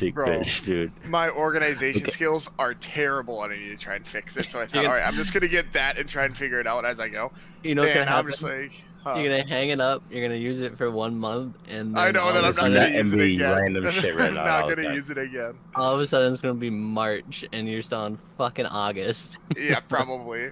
[0.00, 0.26] Basic Bro.
[0.28, 0.92] bitch, dude.
[1.06, 2.10] My organization Okay.
[2.10, 4.48] skills are terrible, and I need to try and fix it.
[4.48, 6.60] So I thought, You're gonna- right, I'm just gonna get that and try and figure
[6.60, 7.32] it out as I go.
[7.62, 8.72] You know what's and gonna I'm just like,
[9.04, 9.14] huh.
[9.16, 10.02] You're gonna hang it up.
[10.10, 12.74] You're gonna use it for one month, and I know that I'm a not sudden,
[12.74, 13.60] gonna use it again.
[13.60, 15.54] random shit right I'm now not all gonna use it again.
[15.74, 19.36] all of a sudden it's gonna be March, and you're still in fucking August.
[19.58, 20.50] Yeah, probably.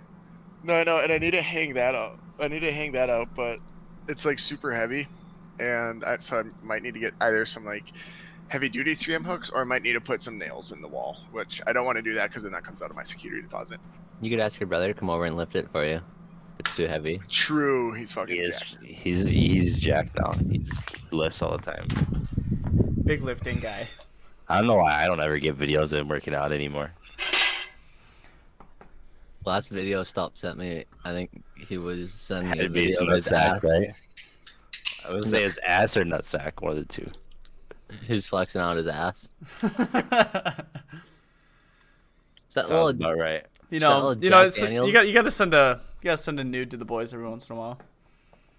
[0.63, 2.19] No, I know, and I need to hang that up.
[2.39, 3.59] I need to hang that up, but
[4.09, 5.09] it's like super heavy,
[5.59, 7.85] and I, so I might need to get either some like
[8.51, 11.17] heavy duty 3M hooks, or I might need to put some nails in the wall,
[11.31, 13.41] which I don't want to do that because then that comes out of my security
[13.41, 13.81] deposit.
[14.21, 16.01] You could ask your brother to come over and lift it for you.
[16.59, 17.21] It's too heavy.
[17.29, 18.59] True, he's fucking He is.
[18.59, 18.85] jacked.
[18.85, 20.33] He's he's jacked now.
[20.51, 21.87] He just lifts all the time.
[23.05, 23.89] Big lifting guy.
[24.49, 26.91] I don't know why I don't ever get videos of him working out anymore.
[29.47, 30.85] Last video Stop sent me.
[31.05, 33.63] I think he was sending Had me a video of his nutsack, ass.
[33.65, 33.91] right?
[35.09, 37.09] I would say his ass or nutsack, one of the two.
[38.07, 39.31] Who's flexing out his ass?
[42.51, 43.45] Is that Sounds little about right.
[43.71, 46.17] You know, you know, Jack you got you got to send a you got to
[46.17, 47.79] send a nude to the boys every once in a while.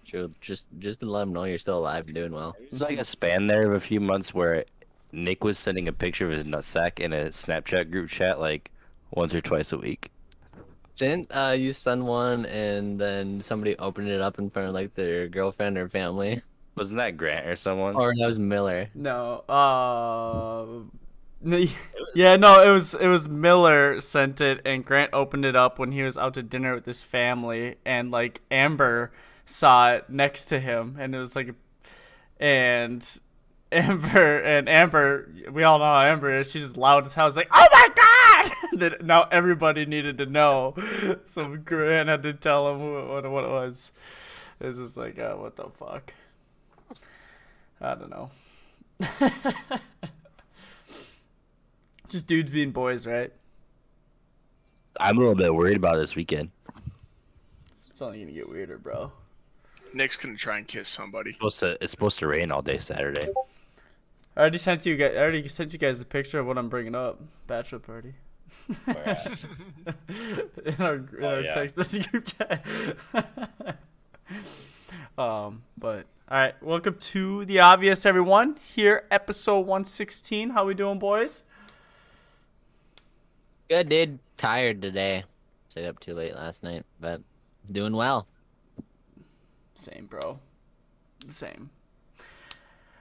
[0.06, 2.56] True, just just to let them know you're still alive and doing well.
[2.58, 4.64] There's like a span there of a few months where
[5.12, 8.70] Nick was sending a picture of his nutsack in a Snapchat group chat like
[9.10, 10.10] once or twice a week.
[10.96, 14.94] Didn't uh, you send one and then somebody opened it up in front of like
[14.94, 16.42] their girlfriend or family?
[16.74, 17.94] Wasn't that Grant or someone?
[17.96, 18.88] Or that was Miller.
[18.94, 20.66] No, uh,
[22.14, 25.92] yeah, no, it was it was Miller sent it, and Grant opened it up when
[25.92, 29.12] he was out to dinner with his family, and like Amber
[29.44, 31.54] saw it next to him, and it was like,
[32.38, 33.20] and
[33.72, 36.50] Amber and Amber, we all know how Amber is.
[36.50, 37.26] She's just loud as hell.
[37.26, 38.78] It's like, oh my god!
[38.78, 40.74] that now everybody needed to know,
[41.26, 43.92] so Grant had to tell him what what, what it was.
[44.60, 46.14] It's just like, uh, what the fuck.
[47.82, 48.30] I don't know.
[52.08, 53.32] Just dudes being boys, right?
[55.00, 56.50] I'm a little bit worried about this weekend.
[57.88, 59.10] It's only gonna get weirder, bro.
[59.94, 61.30] Nick's gonna try and kiss somebody.
[61.30, 63.28] It's supposed to it's supposed to rain all day Saturday.
[64.36, 65.12] I already sent you guys.
[65.16, 67.20] I already sent you guys a picture of what I'm bringing up.
[67.46, 68.14] Bachelor party.
[68.86, 68.94] in
[70.78, 71.50] our, in Oh, our yeah.
[71.52, 72.64] text message group chat.
[75.16, 78.56] um, but all right, welcome to the obvious, everyone.
[78.74, 80.48] Here, episode 116.
[80.48, 81.42] How we doing, boys?
[83.68, 84.18] Good dude.
[84.38, 85.24] Tired today.
[85.68, 87.20] Stayed up too late last night, but
[87.70, 88.26] doing well.
[89.74, 90.38] Same, bro.
[91.28, 91.68] Same.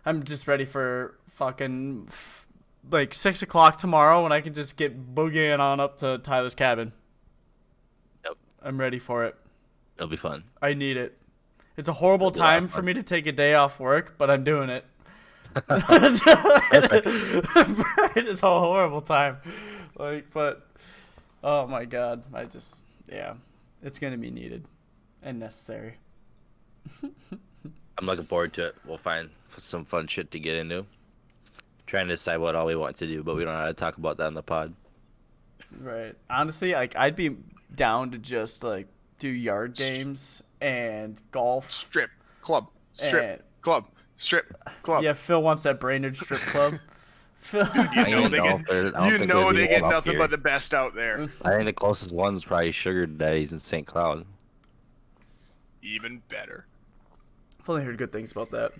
[0.06, 2.48] I'm just ready for fucking f-
[2.90, 6.92] like six o'clock tomorrow when I can just get boogieing on up to Tyler's cabin.
[8.26, 8.34] Yep.
[8.62, 9.38] I'm ready for it.
[9.96, 10.44] It'll be fun.
[10.62, 11.18] I need it.
[11.78, 14.44] It's a horrible a time for me to take a day off work, but I'm
[14.44, 14.86] doing it.
[18.16, 19.38] it's a horrible time.
[19.98, 20.68] Like, but
[21.44, 23.34] oh my god, I just yeah,
[23.82, 24.66] it's gonna be needed
[25.22, 25.96] and necessary.
[27.04, 28.76] I'm looking forward to it.
[28.86, 30.86] We'll find some fun shit to get into.
[31.86, 33.74] Trying to decide what all we want to do, but we don't know how to
[33.74, 34.74] talk about that in the pod.
[35.80, 36.16] Right.
[36.30, 37.36] Honestly, like I'd be
[37.76, 38.88] down to just like
[39.20, 41.72] do yard games and golf.
[41.72, 42.10] Strip
[42.42, 43.86] club, strip And- club,
[44.18, 45.04] strip club.
[45.04, 46.76] Yeah, Phil wants that Brainerd strip club.
[47.38, 50.12] Phil, You know they know get, if there- I don't you know they get nothing
[50.14, 50.20] here.
[50.20, 51.24] but the best out there.
[51.44, 53.88] I think the closest one is probably Sugar Daddy's in St.
[53.88, 54.26] Cloud.
[55.82, 56.68] Even better.
[57.60, 58.72] I've only heard good things about that.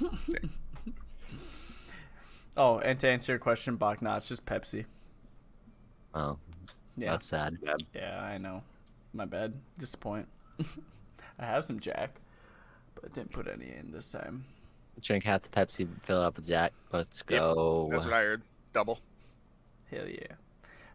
[2.56, 4.84] Oh, and to answer your question, Bach, nah, it's just Pepsi.
[6.14, 6.36] Oh,
[6.98, 7.56] Yeah, that's sad.
[7.94, 8.62] yeah, I know.
[9.14, 9.54] My bad.
[9.78, 10.28] Disappoint.
[11.38, 12.20] I have some Jack,
[12.94, 14.44] but I didn't put any in this time.
[15.00, 16.72] Drink half the Pepsi, fill it up with Jack.
[16.92, 17.88] Let's Yep, go.
[17.90, 18.42] That's what I heard.
[18.72, 19.00] Double.
[19.90, 20.34] Hell yeah.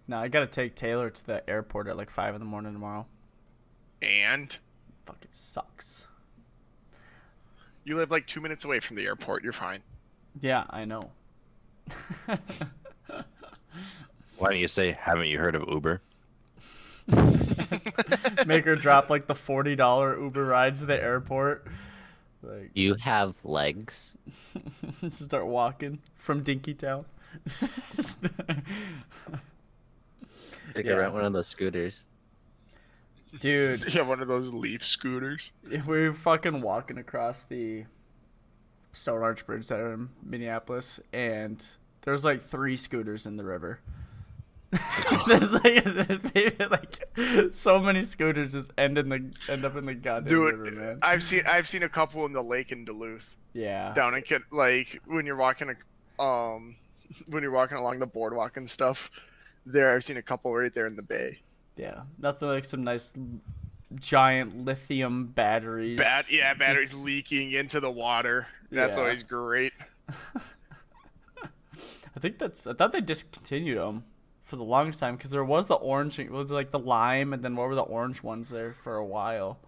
[0.08, 3.06] Now I gotta take Taylor to the airport at like five in the morning tomorrow.
[4.02, 4.56] And
[5.06, 6.08] Fucking sucks.
[7.84, 9.44] you live like two minutes away from the airport.
[9.44, 9.82] You're fine.
[10.40, 11.10] Yeah, I know.
[14.38, 16.02] Why don't you say, haven't you heard of Uber?
[18.46, 21.68] Make her drop like the forty dollar Uber rides to the airport.
[22.44, 24.16] Like You have legs.
[25.12, 27.06] start walking from Dinkytown.
[30.76, 30.94] You Yeah.
[30.94, 32.04] rent one of those scooters.
[33.40, 35.52] Dude, Yeah, one of those leaf scooters.
[35.70, 37.86] If We're fucking walking across the
[38.92, 41.66] Stone Arch Bridge there in Minneapolis, and
[42.02, 43.80] there's like three scooters in the river.
[45.28, 50.30] there's like, like so many scooters just end in the end up in the goddamn
[50.30, 51.00] Dude, river, man.
[51.02, 53.26] I've seen I've seen a couple in the lake in Duluth.
[53.54, 55.74] yeah, Down in Kid, like when you're walking,
[56.20, 56.76] um,
[57.28, 59.10] when you're walking along the boardwalk and stuff.
[59.66, 61.40] There, I've seen a couple right there in the bay.
[61.76, 63.14] yeah, nothing like some nice
[63.96, 65.98] giant lithium batteries.
[65.98, 68.48] Bat, yeah, batteries just- leaking into the water.
[68.72, 69.02] That's Yeah.
[69.04, 69.72] always great.
[72.16, 72.66] I think that's.
[72.68, 74.04] I thought they discontinued them
[74.48, 77.44] for the longest time because there was the orange, it was like the lime, and
[77.44, 79.60] then what were the orange ones there for a while.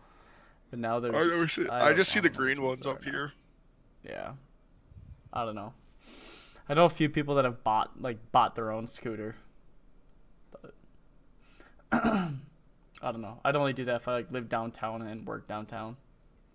[0.72, 1.14] But now there's.
[1.16, 3.12] I, see, I, don't- just see the don't know which green ones up now.
[3.12, 3.34] here.
[4.04, 4.31] Yeah.
[5.34, 5.74] I don't know.
[6.70, 9.36] I know a few people that have bought like bought their own scooter.
[10.62, 10.74] But
[11.92, 12.32] I
[13.12, 13.40] don't know.
[13.44, 15.98] I'd only do that if I like live downtown and work downtown.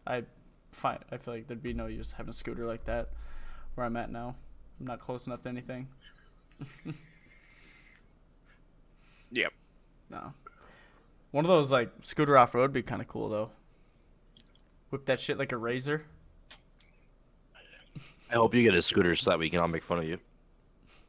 [0.06, 0.25] I
[0.73, 3.11] find I feel like there'd be no use having a scooter like that
[3.75, 4.35] where I'm at now.
[4.81, 5.88] I'm not close enough to anything.
[9.34, 9.52] Yep.
[10.10, 10.32] No.
[11.32, 13.50] One of those like scooter off road would be kind of cool though.
[14.90, 16.04] Whip that shit like a razor.
[18.31, 20.19] I hope you get a scooter so that we can all make fun of you.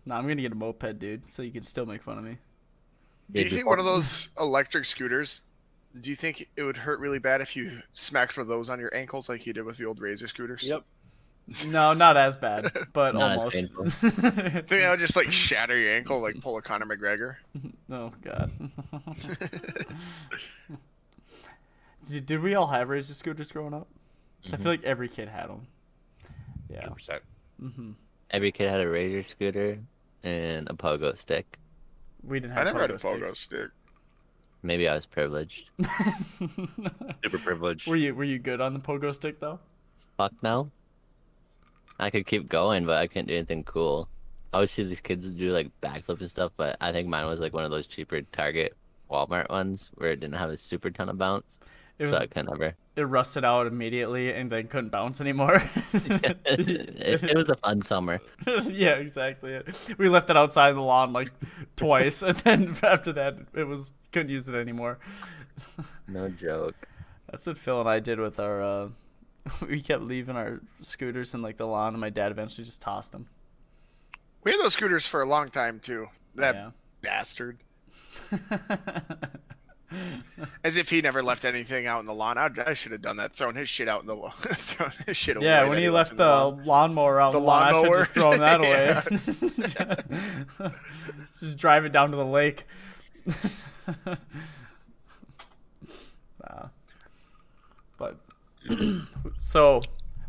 [0.06, 2.38] Nah, I'm gonna get a moped, dude, so you can still make fun of me.
[3.32, 5.42] Do you think one of those electric scooters?
[6.00, 8.80] Do you think it would hurt really bad if you smacked one of those on
[8.80, 10.64] your ankles like you did with the old Razor scooters?
[10.64, 10.84] Yep.
[11.68, 13.56] No, not as bad, but Not as almost.
[13.56, 13.90] painful.
[13.92, 17.36] Think that would just like shatter your ankle like pull a Conor McGregor?
[17.92, 18.50] oh god.
[22.10, 23.88] did, did we all have razor scooters growing up?
[24.44, 25.68] 'Cause I feel like every kid had them.
[26.70, 26.88] Yeah.
[26.88, 27.20] 100%.
[27.60, 27.92] hmm
[28.32, 29.78] Every kid had a razor scooter
[30.24, 31.58] and a pogo stick.
[32.24, 33.40] We didn't I have never had a pogo pogo sticks.
[33.40, 33.70] stick.
[34.64, 35.70] Maybe I was privileged.
[37.24, 37.88] Super privileged.
[37.88, 39.60] were you were you good on the pogo stick though?
[40.18, 40.72] Fuck no.
[42.00, 44.10] I could keep going, but I couldn't do anything cool.
[44.54, 47.40] I always see these kids do like backflips and stuff, but I think mine was
[47.40, 48.76] like one of those cheaper Target,
[49.12, 51.60] Walmart ones where it didn't have a super ton of bounce.
[51.98, 52.76] It so I could never.
[52.98, 55.64] it rusted out immediately and then couldn't bounce anymore.
[55.94, 58.20] it, it was a fun summer.
[58.66, 59.54] yeah, exactly.
[59.54, 59.74] It.
[59.98, 61.32] We left it outside the lawn like
[61.78, 65.00] twice, and then after that, it was couldn't use it anymore.
[66.08, 66.88] No joke.
[67.32, 68.62] That's what Phil and I did with our.
[68.62, 68.90] Uh,
[69.70, 73.12] we kept leaving our scooters in like the lawn, and my dad eventually just tossed
[73.12, 73.28] them.
[74.44, 76.08] We had those scooters for a long time too.
[76.36, 76.70] That Yeah.
[77.02, 77.58] bastard.
[80.64, 82.38] As if he never left anything out in the lawn.
[82.38, 83.34] I, I should have done that.
[83.36, 84.34] Thrown his shit out in the lawn.
[84.42, 85.46] thrown his shit away.
[85.46, 86.66] yeah, when he left left the lawn.
[86.66, 88.00] lawnmower out The the lawn, I should lawnmower?
[88.04, 89.02] just thrown that away.
[91.40, 92.66] just drive it down to the lake.
[96.44, 96.68] nah.
[99.40, 99.82] So,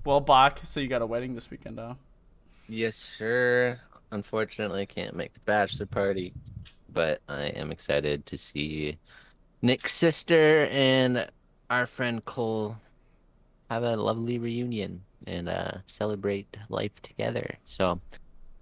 [0.04, 0.60] well, Bach.
[0.64, 1.94] So you got a wedding this weekend, huh?
[2.68, 3.80] Yes, sir.
[4.10, 6.32] Unfortunately, I can't make the bachelor party,
[6.92, 8.98] but I am excited to see
[9.62, 11.28] Nick's sister and
[11.70, 12.76] our friend Cole
[13.70, 17.48] have a lovely reunion and uh, celebrate life together.
[17.64, 18.00] So,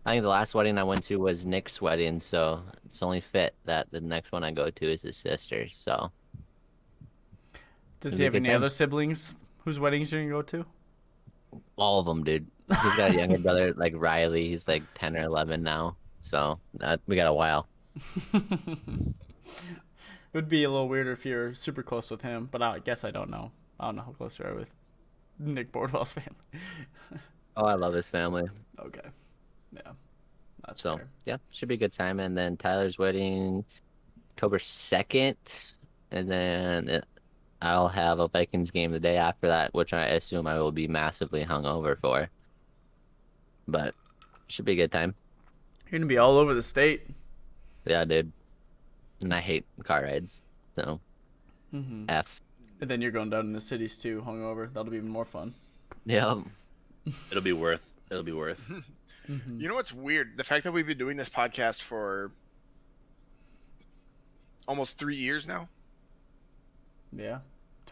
[0.07, 3.55] I think the last wedding I went to was Nick's wedding, so it's only fit
[3.65, 5.75] that the next one I go to is his sister's.
[5.75, 6.11] So,
[8.01, 8.57] Does It'll he have any time.
[8.57, 9.35] other siblings
[9.65, 10.67] whose weddings are you're gonna go to?
[11.77, 12.47] all of them, dude.
[12.83, 14.49] He's got a younger brother like Riley.
[14.49, 17.69] He's like ten or eleven now, so uh, we got a while.
[20.33, 23.05] It would be a little weirder if you're super close with him, but I guess
[23.05, 23.53] I don't know.
[23.79, 24.75] I don't know how close you are with
[25.39, 27.21] Nick Bordwell's family.
[27.57, 28.49] Oh, I love his family.
[28.81, 29.09] okay.
[29.73, 29.93] Yeah.
[30.67, 31.09] That's So fair.
[31.25, 32.19] yeah, should be a good time.
[32.19, 33.65] And then Tyler's wedding,
[34.33, 35.37] October second,
[36.11, 37.05] and then it,
[37.65, 40.87] I'll have a Vikings game the day after that, which I assume I will be
[40.87, 42.29] massively hungover for.
[43.67, 43.95] But
[44.49, 45.15] should be a good time.
[45.89, 47.07] You're gonna be all over the state.
[47.87, 48.31] Yeah, dude.
[49.23, 50.41] And I hate car rides,
[50.77, 51.01] so
[51.71, 52.43] hmm f.
[52.83, 54.71] And then you're going down in the cities too, hungover.
[54.73, 55.55] That'll be even more fun.
[56.05, 56.43] Yeah,
[57.31, 57.81] It'll be worth.
[58.11, 58.61] It'll be worth.
[59.27, 60.37] You know what's weird?
[60.37, 62.31] The fact that we've been doing this podcast for
[64.69, 65.67] almost three years now.
[67.11, 67.39] Yeah.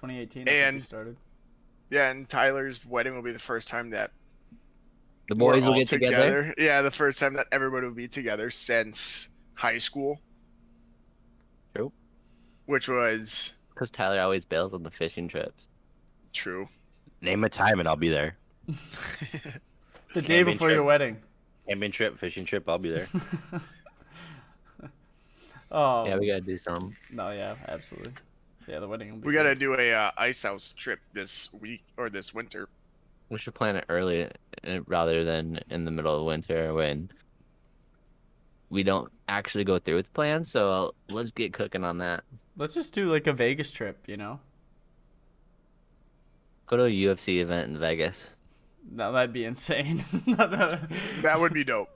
[0.06, 0.42] 2018.
[0.42, 1.16] I think we And- started.
[1.90, 4.11] Yeah, and Tyler's wedding will be the first time that
[5.28, 6.54] the we're boys will all get together.
[6.56, 10.18] Yeah, the first time that everybody will be together since high school.
[11.75, 11.92] True.
[12.66, 15.68] Which was Because Tyler always bails on the fishing trips.
[16.32, 16.66] true.
[17.21, 18.37] Name a time and I'll be there.
[20.14, 21.16] The day Camping before your wedding.
[21.66, 23.06] Camping trip, fishing trip, I'll be there.
[25.71, 26.94] Oh Yeah, we gotta do some.
[27.11, 28.12] no, yeah, absolutely.
[28.66, 29.11] Yeah, the wedding.
[29.12, 32.69] Will be We gotta do a uh, ice house trip this week or this winter.
[33.28, 37.11] We should plan it early uh, rather than in the middle of winter when
[38.71, 40.45] we don't actually go through with the plan.
[40.45, 42.25] So let's get cooking on that.
[42.57, 44.40] Let's just do like a Vegas trip, you know?
[46.66, 48.31] Go to a UFC event in Vegas.
[48.90, 50.02] No, that'd be insane.
[50.26, 51.88] That would be dope.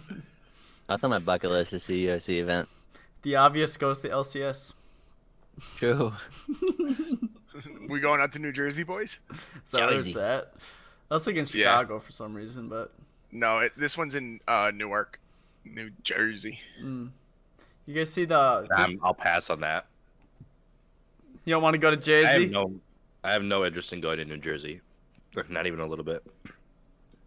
[0.88, 2.68] That's on my bucket list to see a UFC event.
[3.22, 4.72] the obvious goes to LCS.
[5.76, 6.12] True.
[7.88, 9.18] we going out to New Jersey, boys?
[9.64, 10.20] Is that where it's Jersey.
[10.20, 10.52] at?
[11.10, 11.72] I was thinking Yeah.
[11.78, 12.92] Chicago for some reason, but
[13.30, 15.20] No, it, this one's in uh, Newark,
[15.64, 16.58] New Jersey.
[16.82, 17.10] mm.
[17.86, 18.66] you guys see the?
[18.76, 19.86] Um, I'll pass on that.
[21.44, 22.42] you don't want to go to I Jersey?
[22.42, 22.72] have no,
[23.22, 24.80] I have no interest in going to New Jersey.
[25.48, 26.22] Not even a little bit.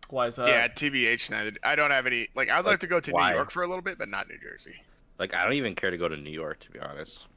[0.10, 0.48] Why is that?
[0.48, 1.29] yeah, TBH.
[1.29, 1.51] Neither.
[1.63, 2.29] I don't have any.
[2.36, 3.29] Like, I'd like Like, to go to why?
[3.31, 4.75] New York for a little bit, but not New Jersey.
[5.19, 7.27] Like I don't even care to go to New York to be honest.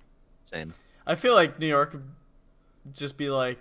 [0.47, 0.75] Same.
[1.07, 2.05] I feel like New York would
[2.95, 3.59] just be like,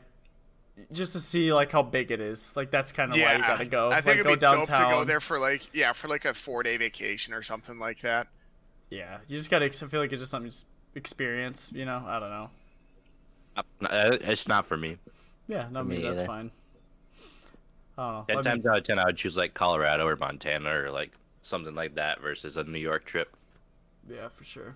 [0.91, 2.53] just to see like how big it is.
[2.55, 3.89] Like that's kind of why you gotta go.
[3.91, 4.81] I think like it'd go be downtown.
[4.81, 8.01] dope to go there for like, yeah, for like a four-day vacation or something like
[8.01, 8.27] that.
[8.89, 9.65] Yeah, you just gotta.
[9.65, 11.71] I feel like it's just something to experience.
[11.73, 12.49] You know, I don't know.
[13.87, 14.97] Uh, It's not for me.
[15.47, 16.27] Yeah, no, me me that's either.
[16.27, 16.51] fine.
[17.97, 18.35] I don't know.
[18.35, 21.75] Ten times out of ten, I would choose like Colorado or Montana or like something
[21.75, 23.35] like that versus a New York trip.
[24.09, 24.75] yeah, for sure.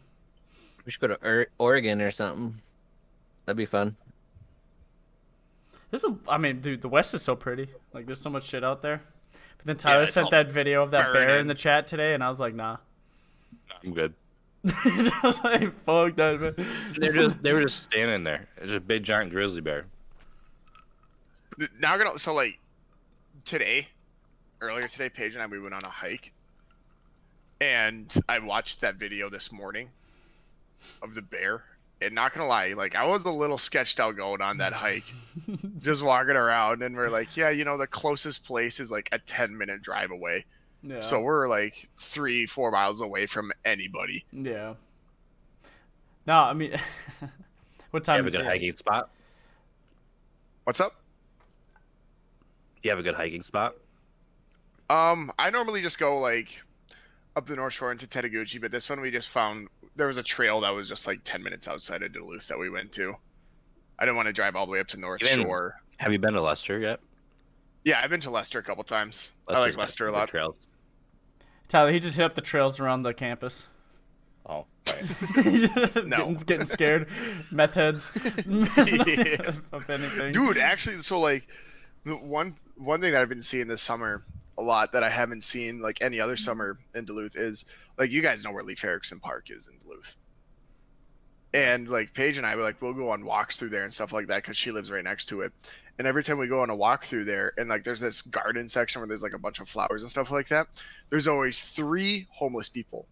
[0.86, 2.62] We should go to Ur- Oregon or something.
[3.46, 3.96] That'd be fun.
[5.92, 6.12] This is.
[6.28, 7.68] I mean, dude, the West is so pretty.
[7.94, 9.02] Like, there's so much shit out there.
[9.58, 12.24] But then Tyler it's sent that video of that bear in the chat today, and
[12.24, 12.78] I was like, nah.
[13.84, 14.14] I'm good.
[14.66, 16.56] I was like, fuck that, man.
[16.98, 18.48] They were just they were just standing there.
[18.58, 19.86] It's a big giant grizzly bear.
[21.80, 22.60] Now, I'm gonna so like
[23.46, 23.88] today,
[24.62, 26.32] earlier today, Paige and I we went on a hike,
[27.62, 29.90] and I watched that video this morning
[31.02, 31.64] of the bear.
[32.02, 35.06] And not gonna lie, like I was a little sketched out going on that hike,
[35.82, 39.20] just walking around, and we're like, yeah, you know, the closest place is like a
[39.20, 40.44] ten minute drive away.
[40.82, 41.00] Yeah.
[41.00, 44.26] So we're like three, four miles away from anybody.
[44.34, 44.74] Yeah.
[46.28, 46.72] No, I mean,
[47.92, 48.18] what You time?
[48.18, 48.50] have a of good day?
[48.50, 49.10] hiking spot.
[50.66, 50.94] What's up?
[52.82, 53.76] You have a good hiking spot.
[54.90, 56.50] Um, I normally just go like
[57.38, 60.24] up the North Shore into Tettegouche, but this one we just found there was a
[60.24, 63.16] trail that was just like ten minutes outside of Duluth that we went to.
[64.00, 65.80] I didn't want to drive all the way up to North Even- Shore.
[65.98, 67.00] Have you been to Lester yet?
[67.86, 69.30] Yeah, I've been to Lester a couple times.
[69.48, 70.30] I like got Lester a lot.
[70.30, 70.56] Trails.
[71.68, 73.68] Tyler, he just hit up the trails around the campus.
[74.46, 75.94] Oh, right.
[75.96, 77.08] getting, getting scared.
[77.52, 78.12] Meth heads.
[78.46, 79.52] Yeah.
[79.72, 80.34] of anything.
[80.34, 81.48] Dude, actually, so like
[82.06, 84.24] one one thing that I've been seeing this summer
[84.58, 87.66] a lot that I haven't seen like any other summer in Duluth is
[87.98, 89.83] like you guys know where Leif Erikson Park is in Duluth.
[91.54, 94.12] And like Paige and I, we like we'll go on walks through there and stuff
[94.12, 95.54] like that because she lives right next to it.
[96.00, 98.68] And every time we go on a walk through there, and like there's this garden
[98.68, 100.68] section where there's like a bunch of flowers and stuff like that,
[101.10, 103.06] there's always three homeless people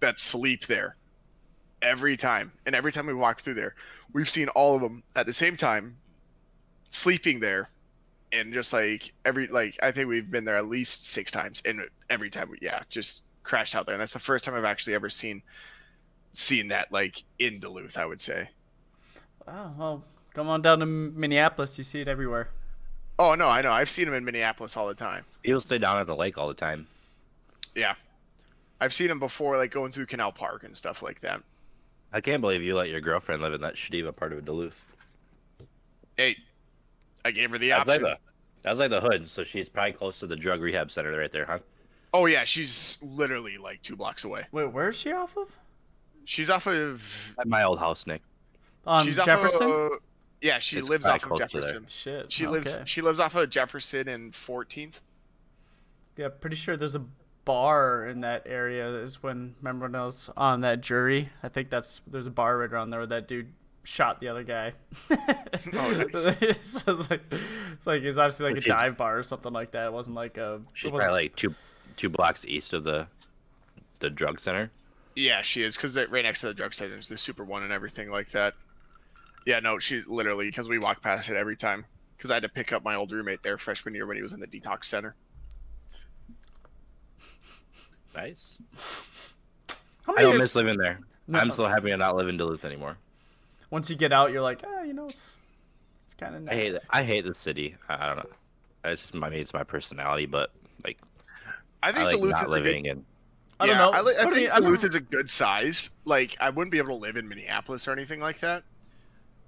[0.00, 0.96] that sleep there
[1.82, 2.52] every time.
[2.64, 3.74] And every time we walk through there,
[4.12, 5.96] we've seen all of them at the same time
[6.90, 7.68] sleeping there
[8.32, 11.80] and just like every like i think we've been there at least six times and
[12.10, 14.94] every time we yeah just crashed out there and that's the first time i've actually
[14.94, 15.42] ever seen
[16.32, 18.48] seen that like in duluth i would say
[19.50, 20.04] Oh, well,
[20.34, 21.78] come on down to Minneapolis.
[21.78, 22.50] You see it everywhere.
[23.18, 25.98] oh no i know i've seen them in minneapolis all the time People stay down
[25.98, 26.86] at the lake all the time.
[27.74, 27.94] yeah
[28.80, 31.42] i've seen them before like going through canal park and stuff like that
[32.10, 34.82] I can't believe you let your girlfriend live in that shitty part of Duluth.
[36.16, 36.36] hey
[37.24, 38.18] i gave her the That's like option the,
[38.62, 41.46] that's like the hood, so she's probably close to the drug rehab center right there,
[41.46, 41.58] huh?
[42.12, 45.48] oh yeah she's literally like two blocks away Wait, where's she off of?
[46.28, 48.22] She's off of At my old house, Nick.
[48.86, 49.70] On she's Jefferson.
[49.70, 49.98] off of,
[50.40, 51.60] yeah she It's lives off of close to there.
[51.62, 52.30] jefferson Shit.
[52.32, 52.52] she okay.
[52.52, 55.00] lives she lives off of jefferson and 14th
[56.16, 57.04] Yeah, pretty sure there's a
[57.44, 58.88] bar in that area.
[58.88, 61.30] Is when remember when I was on that jury?
[61.42, 63.52] I think that's there's a bar right around there where that dude
[63.84, 64.74] shot the other guy.
[65.74, 66.10] Oh, nice.
[66.40, 67.22] it's, just like
[67.72, 69.86] it's like it's obviously like Which a dive bar or something like that.
[69.86, 70.60] It wasn't like a.
[70.72, 71.54] She's it wasn't, probably like two
[71.96, 73.06] two blocks east of the
[74.00, 74.70] the drug center.
[75.18, 77.72] Yeah, she is because right next to the drug station is the Super One and
[77.72, 78.54] everything like that.
[79.46, 81.84] Yeah, no, she literally because we walk past it every time.
[82.16, 84.32] Because I had to pick up my old roommate there freshman year when he was
[84.32, 85.14] in the detox center.
[88.14, 88.58] Nice.
[90.02, 91.00] how I don't if- miss living there.
[91.26, 91.38] No.
[91.38, 92.96] I'm so happy to not live in Duluth anymore.
[93.70, 95.36] once you get out, you're like, ah, you know, it's
[96.06, 96.54] it's kind of I nice.
[96.54, 97.74] hate I hate the city.
[97.88, 98.30] I, I don't know.
[98.84, 100.50] It's my it's my personality, but
[100.84, 100.96] like
[101.82, 103.04] I I think like Duluth not is a living good, in.
[103.60, 103.90] I don't yeah, know.
[103.90, 105.90] I, li- I think mean, Duluth don't- is a good size.
[106.04, 108.62] Like, I wouldn't be able to live in Minneapolis or anything like that.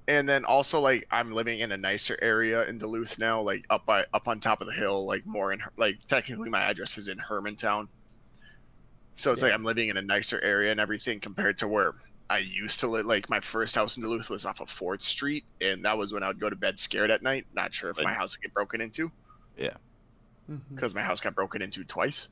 [0.09, 3.87] And then also, like, I'm living in a nicer area in Duluth now, like up
[3.87, 7.07] by up on top of the hill, like more in like technically my address is
[7.07, 7.87] in Hermantown.
[9.15, 11.95] So it's like I'm living in a nicer area and everything compared to where
[12.29, 13.07] I used to live.
[13.07, 16.25] Like my first house in Duluth was off of Fourth Street, and that was when
[16.25, 18.55] I would go to bed scared at night, not sure if my house would get
[18.55, 19.13] broken into
[19.57, 19.75] Yeah,
[20.73, 22.29] because my house got broken into twice.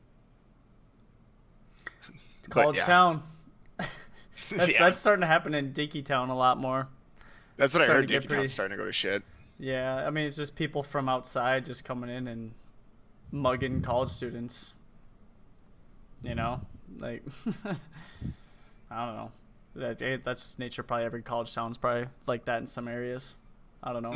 [2.51, 2.87] College yeah.
[2.87, 3.23] town.
[4.51, 4.79] That's Yeah.
[4.79, 6.89] that's starting to happen in Dinkytown a lot more.
[7.57, 8.07] That's what I heard.
[8.07, 9.23] Dinky pretty- Town's starting to go to shit.
[9.59, 12.53] Yeah, I mean it's just people from outside just coming in and
[13.33, 14.75] mugging college students.
[16.23, 16.61] You know,
[16.99, 17.25] like
[18.91, 19.33] I don't know.
[19.75, 20.83] That eh, that's just nature.
[20.83, 23.35] Probably every college town's probably like that in some areas.
[23.83, 24.15] I don't know.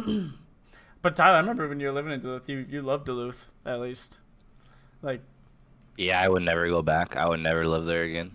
[0.00, 0.26] hmm
[1.02, 3.80] But Tyler, I remember when you were living in Duluth, you you loved Duluth at
[3.80, 4.18] least.
[5.02, 5.20] Like
[5.96, 7.16] Yeah, I would never go back.
[7.16, 8.32] I would never live there again.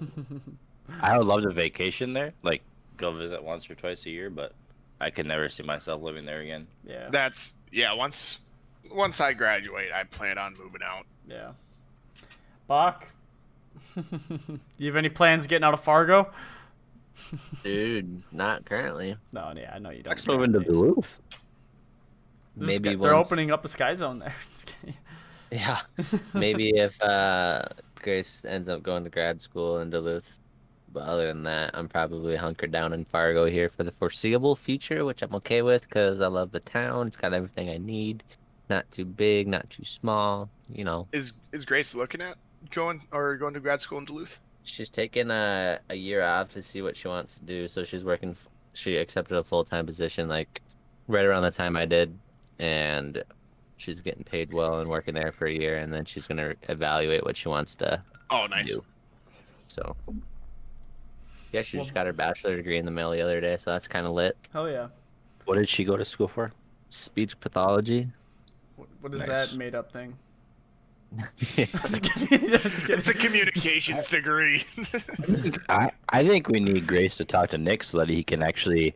[1.00, 2.62] I would love to vacation there, like
[2.96, 4.52] go visit once or twice a year, but
[5.00, 6.66] I could never see myself living there again.
[6.86, 7.92] yeah, That's yeah.
[7.94, 8.40] Once
[8.92, 11.06] once I graduate, I plan on moving out.
[11.28, 11.52] yeah.
[12.68, 13.06] Bach,
[14.78, 16.30] you have any plans getting out of Fargo?
[17.64, 19.16] Dude, not currently.
[19.32, 20.10] No, yeah, I know you don't.
[20.10, 21.18] Next moving to Duluth.
[22.56, 24.34] This Maybe guy- they're opening up a sky zone there.
[24.52, 24.96] Just kidding.
[25.52, 25.80] Yeah.
[26.34, 27.64] Maybe if uh,
[27.96, 30.38] Grace ends up going to grad school in Duluth.
[30.92, 35.04] But other than that, I'm probably hunkered down in Fargo here for the foreseeable future,
[35.04, 37.06] which I'm okay with because I love the town.
[37.06, 38.22] It's got everything I need.
[38.68, 40.50] Not too big, not too small.
[40.68, 42.36] You know, Is is Grace looking at
[42.70, 44.38] going or going to grad school in Duluth?
[44.64, 47.68] she's taking a, a year off to see what she wants to do.
[47.68, 48.36] So she's working,
[48.74, 50.60] she accepted a full time position like
[51.08, 52.16] right around the time I did.
[52.58, 53.22] And
[53.82, 55.78] she's getting paid well and working there for a year.
[55.78, 58.66] And then she's going to evaluate what she wants to Oh, nice.
[58.68, 58.84] do.
[59.68, 59.96] So,
[61.52, 63.88] yeah, she just got her bachelor degree in the mail the other day, so that's
[63.88, 64.36] kind of lit.
[64.52, 64.88] Hell yeah.
[65.44, 66.52] What did she go to school for?
[66.88, 68.08] Speech pathology.
[68.76, 69.28] What, what is Nice.
[69.28, 70.16] that made up thing?
[71.56, 72.48] yeah, Just kidding.
[72.48, 72.98] Just kidding.
[72.98, 74.64] It's a communications degree.
[75.68, 78.94] I, I think we need Grace to talk to Nick so that he can actually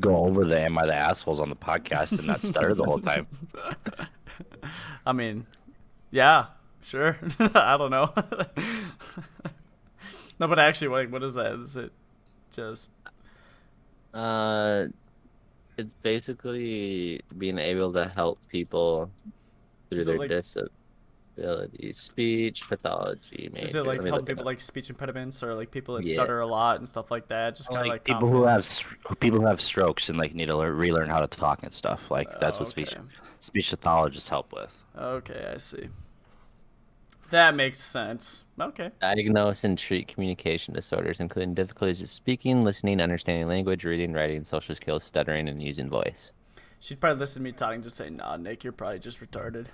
[0.00, 2.98] go over the Am I the Assholes on the podcast and not stutter the whole
[2.98, 3.26] time.
[5.06, 5.46] I mean,
[6.10, 6.46] yeah,
[6.82, 7.16] sure.
[7.38, 8.12] I don't know.
[10.40, 11.52] no, but actually, like, what is that?
[11.54, 11.92] Is it
[12.50, 12.92] just
[14.12, 14.84] uh,
[15.76, 19.10] it's basically being able to help people
[19.90, 20.70] through Is their like- disabilities.
[21.94, 23.64] Speech pathology, maybe.
[23.66, 26.14] is it like Let me helping people like speech impediments or like people that Yeah.
[26.14, 27.56] stutter a lot and stuff like that?
[27.56, 28.64] Just kind of Like, like, people who have
[29.18, 32.02] people who have strokes and like need to learn, relearn how to talk and stuff.
[32.08, 33.02] Like that's Oh, what speech okay.
[33.44, 34.82] Speech pathologists help with.
[34.98, 35.88] Okay, I see.
[37.30, 38.44] That makes sense.
[38.60, 38.90] Okay.
[39.00, 44.74] Diagnose and treat communication disorders, including difficulties with speaking, listening, understanding language, reading, writing, social
[44.74, 46.32] skills, stuttering, and using voice.
[46.80, 49.66] She'd probably listen to me talking, just say, "Nah, Nick, you're probably just retarded."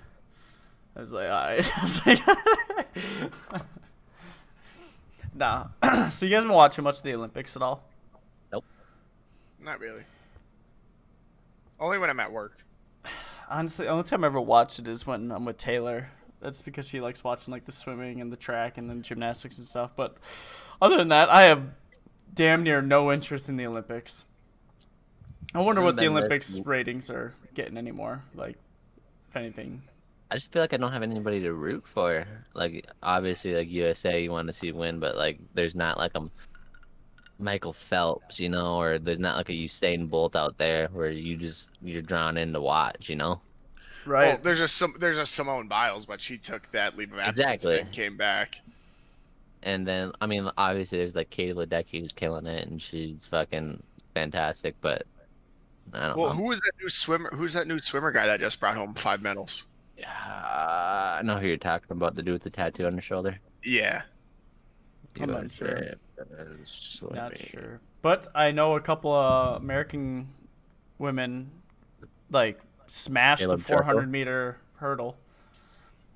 [0.96, 2.20] I was like, "Alright." I was like,
[5.34, 5.68] nah.
[6.10, 7.82] so you guys been watching much of the Olympics at all?
[8.52, 8.64] Nope.
[9.60, 10.02] Not really.
[11.78, 12.64] Only when I'm at work.
[13.50, 16.10] Honestly, the only time I ever watched it is when I'm with Taylor.
[16.40, 19.66] That's because she likes watching like the swimming and the track and then gymnastics and
[19.66, 19.90] stuff.
[19.96, 20.16] But
[20.80, 21.64] other than that, I have
[22.32, 24.24] damn near no interest in the Olympics.
[25.52, 28.22] I wonder what the Olympics ratings are getting anymore.
[28.34, 28.56] Like,
[29.28, 29.82] if anything.
[30.30, 32.24] I just feel like I don't have anybody to root for.
[32.54, 36.30] Like obviously, like USA, you want to see win, but like there's not like a
[37.40, 41.36] Michael Phelps, you know, or there's not like a Usain Bolt out there where you
[41.36, 43.40] just you're drawn in to watch, you know.
[44.06, 44.28] Right.
[44.28, 47.40] Well, there's just some there's a Simone Biles, but she took that leave of absence
[47.40, 47.80] Exactly.
[47.80, 48.56] and came back.
[49.62, 53.82] And then I mean, obviously, there's like Katie Ledecky who's killing it, and she's fucking
[54.14, 54.74] fantastic.
[54.80, 55.06] But
[55.92, 56.22] I don't know.
[56.22, 56.42] Well, know.
[56.42, 57.30] who is that new swimmer?
[57.34, 59.64] Who's that new swimmer guy that just brought home five medals?
[59.98, 62.14] Yeah, I know who you're talking about.
[62.14, 63.38] The dude with the tattoo on his shoulder.
[63.62, 64.02] Yeah.
[65.18, 65.92] I'm not USA sure.
[66.64, 67.16] swimming.
[67.16, 67.80] Not sure.
[68.02, 70.28] But I know a couple of American
[70.98, 71.50] women
[72.30, 74.10] like smashed Caleb the 400 Jarko?
[74.10, 75.16] meter hurdle.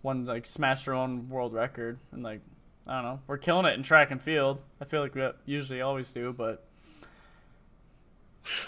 [0.02, 2.40] One like smashed her own world record and like
[2.86, 3.20] I don't know.
[3.26, 4.60] We're killing it in track and field.
[4.80, 6.64] I feel like we usually always do, but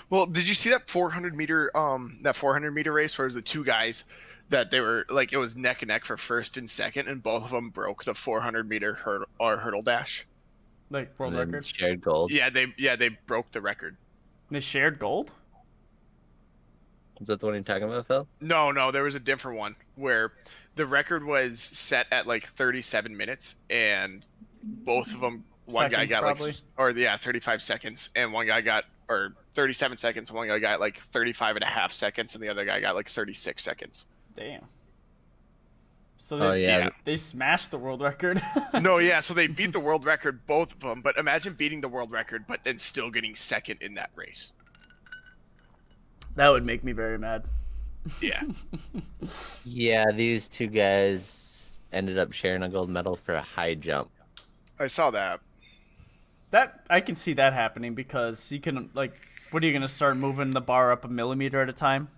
[0.08, 3.34] Well, did you see that 400 meter um that 400 meter race where it was
[3.34, 4.04] the two guys
[4.48, 7.44] that they were like it was neck and neck for first and second, and both
[7.44, 10.26] of them broke the 400 meter hurdle or hurdle dash.
[10.90, 11.66] Like world and record.
[11.66, 12.30] shared gold.
[12.30, 13.96] Yeah, they yeah they broke the record.
[14.50, 15.32] They shared gold.
[17.20, 18.28] Is that the one you're talking about, Phil?
[18.40, 20.32] No, no, there was a different one where
[20.74, 24.26] the record was set at like 37 minutes, and
[24.62, 26.52] both of them, one guy got probably.
[26.52, 30.58] like, or yeah, 35 seconds, and one guy got, or 37 seconds, and one guy
[30.58, 34.04] got like 35 and a half seconds, and the other guy got like 36 seconds.
[34.36, 34.66] Damn.
[36.16, 36.78] So oh, they, Oh yeah.
[36.78, 36.88] yeah.
[37.04, 38.42] they smashed the world record.
[38.80, 41.88] no, yeah, so they beat the world record, both of them, but imagine beating the
[41.88, 44.52] world record, but then still getting second in that race.
[46.36, 47.44] that would make me very mad.
[48.20, 48.42] Yeah.
[49.64, 54.10] Yeah, these two guys ended up sharing a gold medal for a high jump.
[54.78, 55.40] I saw that.
[56.52, 59.14] That I can see that happening because you can like,
[59.50, 62.08] what are you gonna start moving the bar up a millimeter at a time?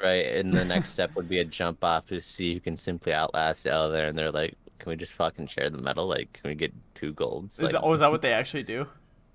[0.00, 3.12] Right, and the next step would be a jump off to see who can simply
[3.12, 4.06] outlast the other.
[4.06, 6.06] And they're like, "Can we just fucking share the medal?
[6.06, 8.62] Like, can we get two golds?" Is Like, that, oh, is that what they actually
[8.62, 8.86] do?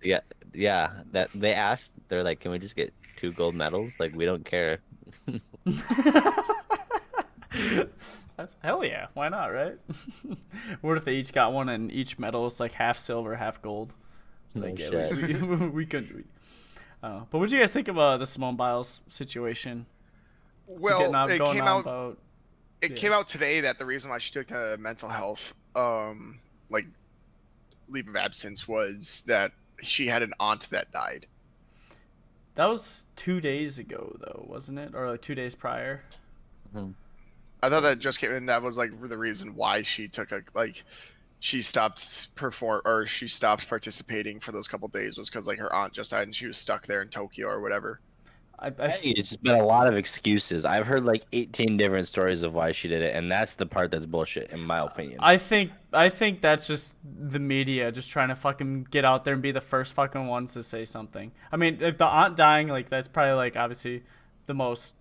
[0.02, 0.22] yeah,
[0.54, 1.02] yeah.
[1.12, 1.92] That they asked.
[2.08, 4.00] They're like, "Can we just get two gold medals?
[4.00, 4.80] Like, we don't care."
[8.36, 9.08] That's hell yeah.
[9.14, 9.78] Why not, right?
[10.82, 13.94] what if they each got one and each medal is like half silver, half gold?
[14.56, 15.12] No Like, yeah, shit.
[15.42, 16.10] we, we, we could.
[16.16, 16.24] We,
[17.02, 17.30] don't.
[17.30, 19.86] But what do you guys think of uh, the Simone Biles situation?
[20.80, 22.20] Well, out, it came out about
[22.82, 22.98] it Yeah.
[22.98, 26.86] came out today that the reason why she took the mental health um like
[27.88, 31.28] leave of absence was that she had an aunt that died
[32.56, 34.94] that was two days ago though, wasn't it?
[34.94, 36.04] Or like two days prior?
[37.62, 40.42] i thought that just came in that was like the reason why she took a
[40.54, 40.84] like
[41.40, 45.74] she stopped perform or she stopped participating for those couple days was because like her
[45.74, 48.00] aunt just died and she was stuck there in tokyo or whatever
[48.64, 50.64] I, I Hey, it's been a lot of excuses.
[50.64, 53.92] I've heard like 18 different stories of why she did it, and that's the part
[53.92, 55.18] that's bullshit, in my opinion.
[55.20, 59.34] I think I think that's just the media just trying to fucking get out there
[59.34, 61.32] and be the first fucking ones to say something.
[61.52, 64.04] I mean, if the aunt dying, like that's probably like obviously
[64.46, 64.96] the most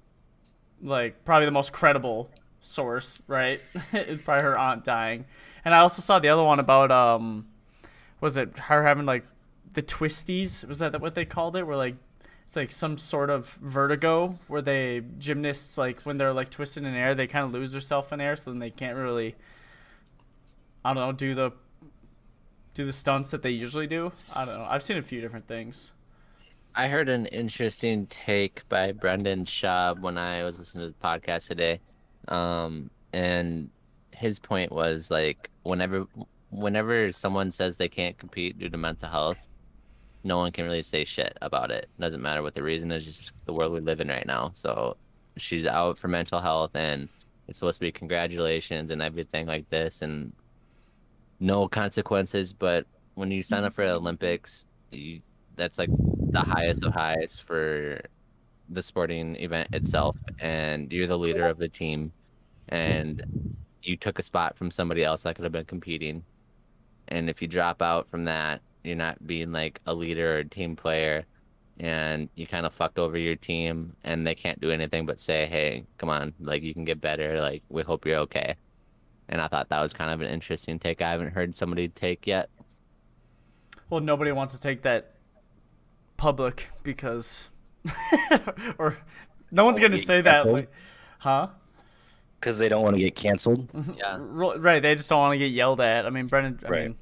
[0.83, 3.63] like probably the most credible source, right?
[3.93, 5.25] is probably her aunt dying.
[5.65, 7.47] And I also saw the other one about um
[8.21, 9.25] was it her having like
[9.73, 10.67] the twisties?
[10.67, 11.65] Was that what they called it?
[11.65, 11.97] Where like
[12.53, 16.95] it's like some sort of vertigo where they gymnasts like when they're like twisted in
[16.95, 19.35] air they kind of lose themselves in air so then they can't really
[20.85, 21.53] I don't know do the
[22.75, 24.13] do the stunts that they usually do.
[24.35, 24.67] I don't know.
[24.69, 25.93] I've seen a few different things.
[26.75, 31.49] I heard an interesting take by Brendan Schaub when I was listening to the podcast
[31.49, 31.81] today,
[32.29, 33.71] um, and
[34.11, 36.07] his point was like whenever
[36.51, 39.47] whenever someone says they can't compete due to mental health,
[40.25, 41.89] no one can really say shit about it.
[41.99, 44.53] Doesn't matter what the reason is, just the world we live in right now.
[44.55, 44.97] So
[45.37, 47.09] she's out for mental health, and
[47.49, 50.33] it's supposed to be congratulations and everything like this, and
[51.41, 52.53] no consequences.
[52.53, 55.21] But when you sign up for the Olympics, you,
[55.57, 58.01] that's like the highest of highs for
[58.69, 62.13] the sporting event itself and you're the leader of the team
[62.69, 66.25] and you took a spot from somebody else that could have been competing
[67.09, 70.45] and if you drop out from that you're not being like a leader or a
[70.49, 71.25] team player
[71.81, 75.47] and you kind of fucked over your team and they can't do anything but say
[75.47, 78.55] hey come on like you can get better like we hope you're okay
[79.29, 82.27] and i thought that was kind of an interesting take i haven't heard somebody take
[82.27, 82.51] yet
[83.89, 85.15] Well, nobody wants to take that
[86.17, 87.49] public because
[88.79, 88.97] or
[89.51, 90.71] no one's going to say that like
[91.19, 91.49] huh?
[92.39, 93.69] Because they don't want to get canceled.
[93.73, 93.95] Mm-hmm.
[93.95, 96.07] yeah Right, they just don't want to get yelled at.
[96.07, 96.59] I mean, Brendan.
[96.65, 96.83] I Right.
[96.89, 96.97] mean,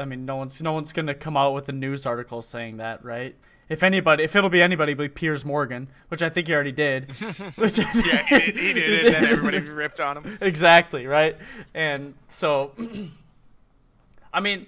[0.00, 3.04] I mean, no one's no one's gonna come out with a news article saying that,
[3.04, 3.34] right?
[3.68, 6.72] If anybody, if it'll be anybody, it'll be Piers Morgan, which I think he already
[6.72, 7.10] did.
[7.56, 11.36] Which- yeah he did, he did and then everybody ripped on him exactly right,
[11.74, 12.72] and so,
[14.32, 14.66] I mean,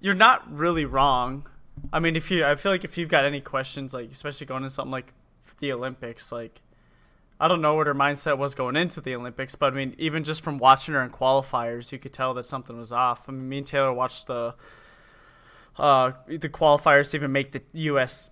[0.00, 1.46] you're not really wrong.
[1.92, 4.62] I mean, if you, I feel like if you've got any questions, like especially going
[4.64, 5.12] into something like
[5.58, 6.60] the Olympics, like
[7.42, 10.22] I don't know what her mindset was going into the Olympics, but I mean, even
[10.22, 13.28] just from watching her in qualifiers, you could tell that something was off.
[13.28, 14.54] I mean, me and Taylor watched the
[15.76, 18.30] uh, the qualifiers to even make the U.S.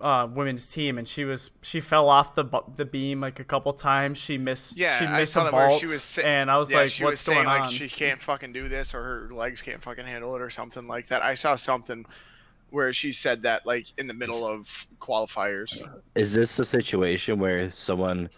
[0.00, 2.44] Uh, women's team, and she was she fell off the
[2.74, 4.18] the beam like a couple times.
[4.18, 6.58] She missed yeah she i saw a that where vault, she was sa- and I
[6.58, 8.92] was yeah, like, she "What's was saying, going like on?" she can't fucking do this
[8.92, 12.06] or her legs can't fucking handle it or something like that i saw something
[12.70, 15.82] where she said that like in the middle of qualifiers
[16.14, 18.30] Is this a situation where someone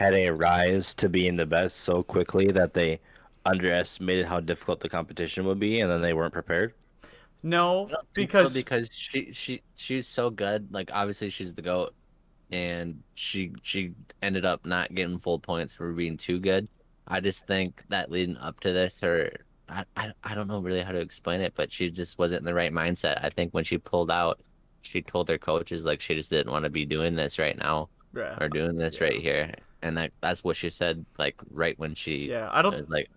[0.00, 3.00] had a rise to being the best so quickly that they
[3.44, 6.74] underestimated how difficult the competition would be and then they weren't prepared?
[7.42, 10.68] No, I so, because because she she she's so good.
[10.72, 11.94] Like obviously she's the goat,
[12.50, 16.68] and she she ended up not getting full points for being too good.
[17.06, 19.30] I just think that leading up to this, her
[19.68, 22.44] I, I, I don't know really how to explain it, but she just wasn't in
[22.46, 23.24] the right mindset.
[23.24, 24.40] I think when she pulled out,
[24.82, 27.88] she told her coaches like she just didn't want to be doing this right now
[28.14, 28.36] Yeah.
[28.40, 32.28] or doing this right here, and that that's what she said like right when she
[32.30, 33.10] Yeah, I don't was like,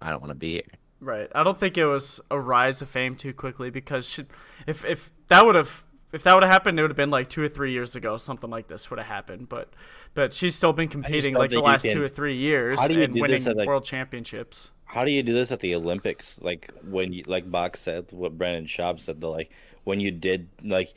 [0.00, 0.62] I don't want to be here.
[1.00, 1.30] Right.
[1.34, 4.24] I don't think it was a rise of fame too quickly because she,
[4.66, 7.28] if if that would have if that would have happened, it would have been like
[7.28, 8.16] two or three years ago.
[8.16, 9.48] Something like this would have happened.
[9.48, 9.72] But
[10.14, 12.94] but she's still been competing like the last can- two or three years How do
[12.94, 14.72] you and do winning this at, like- world championships.
[14.84, 16.40] How do you do this at the Olympics?
[16.42, 19.50] Like when you, like Bach said, what Brendan Schaub said, the like
[19.84, 20.94] when you did like,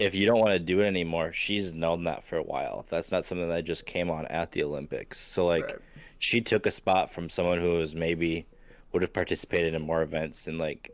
[0.00, 2.86] if you don't want to do it anymore, she's known that for a while.
[2.88, 5.18] That's not something that just came on at the Olympics.
[5.20, 5.78] So like, Right.
[6.18, 8.46] she took a spot from someone who was maybe
[8.92, 10.90] would have participated in more events and like,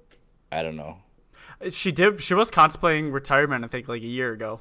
[0.52, 0.98] I don't know.
[1.70, 2.20] She did.
[2.20, 3.64] She was contemplating retirement.
[3.64, 4.60] I think like a year ago.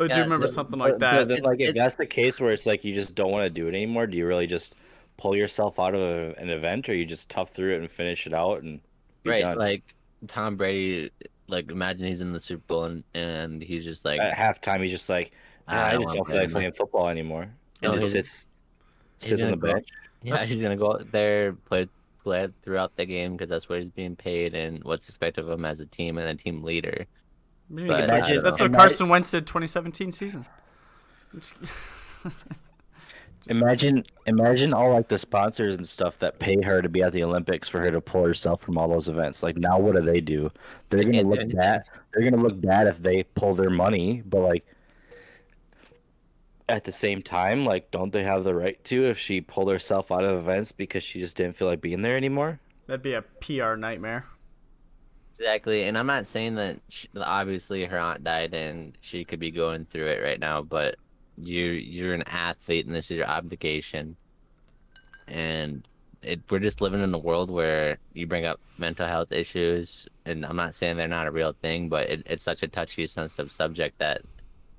[0.00, 1.28] I do Yeah, remember the- something But- like but that.
[1.28, 3.66] then, like if that's the case where it's like you just don't want to do
[3.66, 4.76] it anymore, do you really just
[5.16, 8.24] pull yourself out of a, an event, or you just tough through it and finish
[8.26, 8.80] it out and
[9.24, 9.58] be right, done?
[9.58, 9.82] like
[10.28, 11.10] Tom Brady.
[11.48, 14.90] Like imagine he's in the Super Bowl and, and he's just like, at halftime he's
[14.92, 15.32] just like
[15.66, 17.48] "Ah, I I don't just don't feel like playing football anymore.
[17.82, 18.46] No, and just sits
[19.20, 19.88] he's sits on the go- bench.
[20.22, 21.88] Yeah, That's- he's gonna go out there play
[22.22, 25.64] play throughout the game because that's what he's being paid and what's expected of him
[25.64, 27.06] as a team and a team leader.
[27.70, 30.44] But that's- that's what Carson Wentz did 2017 season.
[33.48, 37.12] Just- imagine imagine all like the sponsors and stuff that pay her to be at
[37.12, 39.42] the olympics for her to pull herself from all those events.
[39.42, 40.50] Like now what do they do?
[40.90, 41.82] They're gonna look bad.
[42.12, 44.66] They're gonna look bad if they pull their money but like
[46.68, 50.12] at the same time like don't they have the right to if she pulled herself
[50.12, 52.60] out of events because she just didn't feel like being there anymore?
[52.86, 54.26] That'd be a PR nightmare.
[55.38, 59.52] Exactly, and I'm not saying that she, obviously her aunt died and she could be
[59.52, 60.96] going through it right now, but
[61.40, 64.16] you you're an athlete and this is your obligation,
[65.26, 65.86] and
[66.22, 70.44] it, we're just living in a world where you bring up mental health issues, and
[70.44, 73.50] I'm not saying they're not a real thing, but it, it's such a touchy, sensitive
[73.50, 74.22] subject that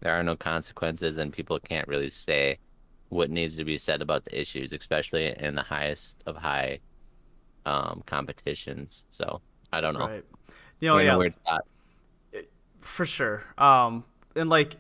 [0.01, 2.57] there are no consequences and people can't really say
[3.09, 6.79] what needs to be said about the issues, especially in the highest of high
[7.65, 9.05] um, competitions.
[9.09, 9.41] So
[9.73, 10.07] I don't know.
[10.07, 10.25] Right.
[10.79, 11.59] You know, We're in a
[12.33, 12.41] yeah,
[12.79, 13.43] for sure.
[13.57, 14.77] Um, and like,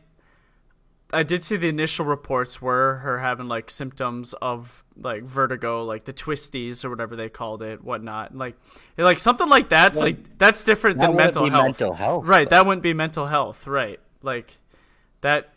[1.11, 6.03] I did see the initial reports were her having like symptoms of like vertigo, like
[6.03, 8.35] the twisties or whatever they called it, whatnot.
[8.35, 8.55] Like,
[8.97, 11.65] like something like that's Well, like that's different that than mental be health.
[11.65, 12.49] mental health, right?
[12.49, 12.55] though.
[12.57, 13.99] That wouldn't be mental health, right?
[14.21, 14.57] Like,
[15.21, 15.53] that.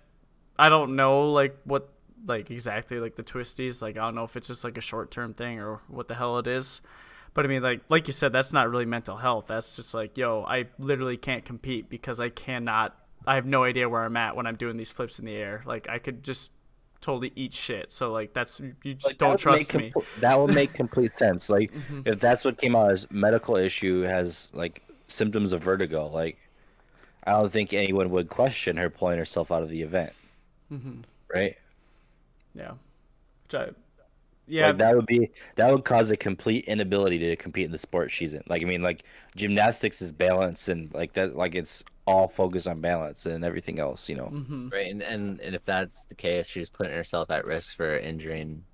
[0.58, 1.88] I don't know, like what,
[2.26, 3.82] like exactly like the twisties.
[3.82, 6.14] Like I don't know if it's just like a short term thing or what the
[6.14, 6.82] hell it is.
[7.34, 9.46] But I mean, like like you said, that's not really mental health.
[9.48, 12.96] That's just like, yo, I literally can't compete because I cannot.
[13.26, 15.62] I have no idea where I'm at when I'm doing these flips in the air.
[15.64, 16.52] Like I could just
[17.00, 17.92] totally eat shit.
[17.92, 19.92] So like that's you just Like, don't trust me.
[20.20, 21.48] that would make complete sense.
[21.50, 22.00] Like Mm-hmm.
[22.06, 26.38] if that's what came out as medical issue has like symptoms of vertigo, like
[27.24, 30.12] I don't think anyone would question her pulling herself out of the event.
[30.72, 31.00] Mm-hmm.
[31.32, 31.56] Right?
[32.54, 32.72] Yeah.
[33.44, 33.68] Which I,
[34.48, 34.68] yeah.
[34.68, 38.10] Like that would be that would cause a complete inability to compete in the sport
[38.10, 38.42] she's in.
[38.48, 39.04] Like I mean like
[39.36, 44.08] gymnastics is balance and like that like it's all focus on balance and everything else,
[44.08, 44.26] you know.
[44.32, 44.68] mm-hmm.
[44.70, 48.64] Right, and, and and if that's the case, she's putting herself at risk for injuring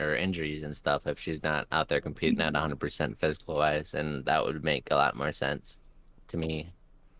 [0.00, 4.24] or injuries and stuff if she's not out there competing at 100% physical wise, and
[4.26, 5.76] that would make a lot more sense
[6.28, 6.72] to me.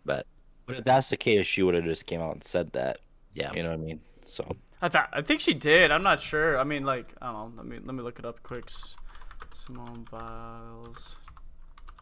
[0.04, 0.26] But
[0.66, 3.00] But if that's the case, she would have just came out and said that.
[3.34, 4.00] yeah, You know what I mean?
[4.26, 5.90] So I thought I think she did.
[5.90, 6.56] I'm not sure.
[6.58, 7.62] I mean, like I don't know.
[7.62, 8.66] Let me let me look it up quick.
[8.68, 8.94] S-
[9.54, 11.16] Simone Biles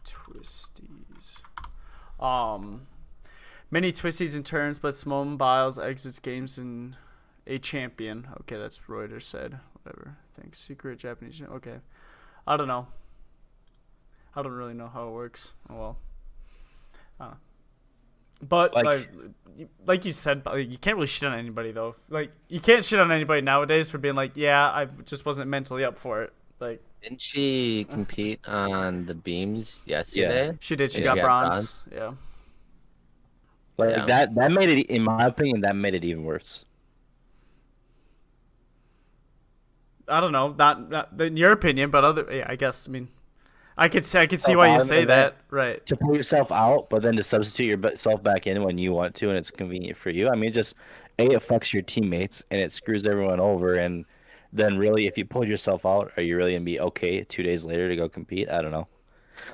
[0.05, 1.41] twisties.
[2.19, 2.87] Um,
[3.71, 6.95] many twisties and turns, but Simone Biles exits games in
[7.45, 8.27] a champion.
[8.41, 9.59] Okay, that's Reuters said.
[9.83, 10.17] Whatever.
[10.33, 10.59] Thanks.
[10.59, 11.41] Secret Japanese.
[11.41, 11.77] Okay.
[12.45, 12.87] I don't know.
[14.35, 15.53] I don't really know how it works.
[15.69, 15.97] Oh well.
[17.19, 17.33] Uh,
[18.41, 19.09] but Like- like,
[19.57, 21.95] you- like you said, like, you can't really shit on anybody though.
[22.09, 25.83] Like you can't shit on anybody nowadays for being like, yeah, I just wasn't mentally
[25.83, 26.33] up for it.
[26.59, 30.47] Like didn't she compete on the beams yesterday?
[30.47, 30.51] Yeah.
[30.59, 31.85] she did, she She got got bronze.
[31.91, 32.13] Yeah.
[33.77, 34.05] Like Yeah.
[34.05, 36.65] that that made it in my opinion that made it even worse.
[40.07, 42.25] I don't know, not, not in your opinion, but other.
[42.31, 42.87] Yeah, I guess.
[42.87, 43.09] I mean,
[43.77, 45.35] I could say I could see Oh, why you say that.
[45.49, 45.85] Right.
[45.85, 49.29] to pull yourself out, but then to substitute yourself back in when you want to
[49.29, 50.29] and it's convenient for you.
[50.29, 50.75] I mean, just
[51.19, 53.75] a it fucks your teammates and it screws everyone over.
[53.75, 54.05] And
[54.53, 57.65] then really, if you pull yourself out, are you really gonna be okay two days
[57.65, 58.49] later to go compete?
[58.49, 58.87] I don't know.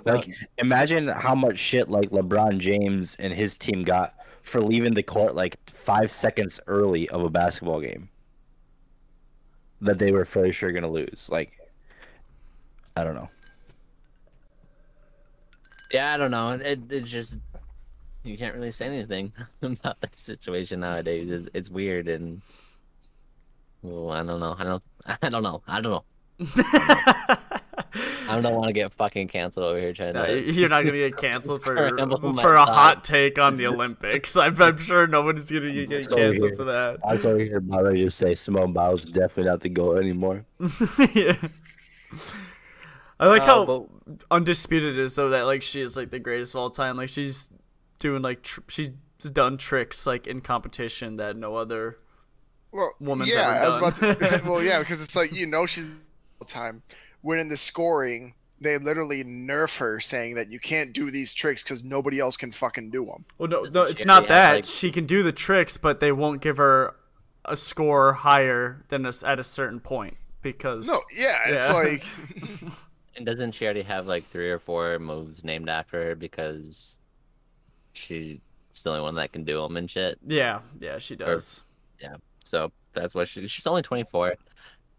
[0.05, 5.03] Like, imagine how much shit like LeBron James and his team got for leaving the
[5.03, 8.09] court like five seconds early of a basketball game
[9.81, 11.29] that they were fairly sure going to lose.
[11.31, 11.53] Like,
[12.95, 13.29] I don't know.
[15.91, 16.49] Yeah, I don't know.
[16.49, 17.39] It, it's just
[18.23, 21.31] you can't really say anything about that situation nowadays.
[21.31, 22.41] It's, it's weird and
[23.83, 24.55] well, I don't know.
[24.57, 24.83] I don't.
[25.21, 25.61] I don't know.
[25.67, 26.03] I don't know.
[26.55, 27.62] I don't
[28.27, 30.39] want to get fucking canceled over here trying No, to.
[30.51, 34.35] you're not gonna get canceled for for my a hot take on the Olympics.
[34.35, 36.21] I'm, I'm sure nobody's gonna get get Sorry.
[36.31, 36.99] canceled for that.
[37.05, 39.97] I was over here about ready to say Simone Biles is definitely not the goal
[39.97, 40.45] anymore.
[41.13, 41.35] yeah.
[43.19, 46.19] I like Uh, how but- undisputed it is though that like she is like the
[46.19, 46.97] greatest of all time.
[46.97, 47.49] Like she's
[47.99, 48.89] doing like tr- she's
[49.31, 51.97] done tricks like in competition that no other.
[52.71, 54.41] Well, woman's yeah, ever I was about to.
[54.49, 55.85] well, yeah, because it's like you know she's
[56.41, 56.81] all time.
[57.23, 61.63] When in the scoring, they literally nerf her, saying that you can't do these tricks
[61.63, 63.25] because nobody else can fucking do them.
[63.37, 66.41] Well, no, no, it's not that like- she can do the tricks, but they won't
[66.41, 66.95] give her
[67.45, 72.03] a score higher than us at a certain point because No, yeah, it's like
[73.17, 76.95] And doesn't she already have like three or four moves named after her because
[77.93, 78.39] she's
[78.83, 80.19] the only one that can do them and shit?
[80.25, 81.63] yeah, yeah, she does.
[82.01, 82.15] Yeah.
[82.43, 84.35] So that's why she, she's only 24.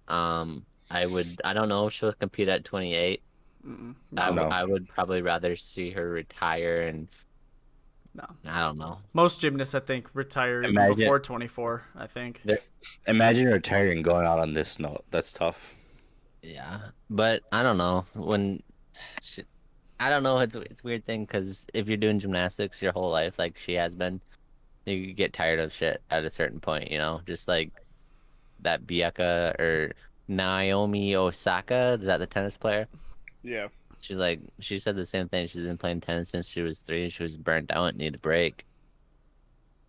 [0.08, 3.22] Um, I would I don't know if she'll compete at 28.
[3.66, 3.94] Mm-mm.
[4.12, 4.22] No.
[4.22, 7.09] I would probably rather see her retire and
[8.14, 8.26] No.
[8.46, 8.98] I don't know.
[9.12, 11.83] Most gymnasts, I think, retire Imagine- before 24.
[11.96, 12.42] I think.
[13.07, 15.04] Imagine retiring and going out on this note.
[15.11, 15.74] That's tough.
[16.42, 16.78] Yeah,
[17.09, 18.62] but I don't know when.
[19.22, 19.42] She,
[19.98, 20.38] I don't know.
[20.40, 23.72] It's it's a weird thing because if you're doing gymnastics your whole life, like she
[23.74, 24.20] has been,
[24.85, 26.90] you get tired of shit at a certain point.
[26.90, 27.72] You know, just like
[28.61, 29.92] that Bianca or
[30.28, 31.98] Naomi Osaka.
[32.00, 32.88] Is that the tennis player?
[33.42, 33.68] yeah.
[34.00, 35.46] She's like she said the same thing.
[35.46, 37.08] She's been playing tennis since she was three.
[37.08, 38.66] She was burnt out and needed a break.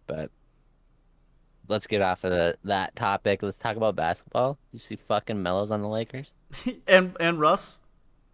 [0.07, 0.31] But
[1.67, 3.43] let's get off of the, that topic.
[3.43, 4.57] Let's talk about basketball.
[4.71, 6.31] You see fucking Melo's on the Lakers
[6.87, 7.79] and and Russ.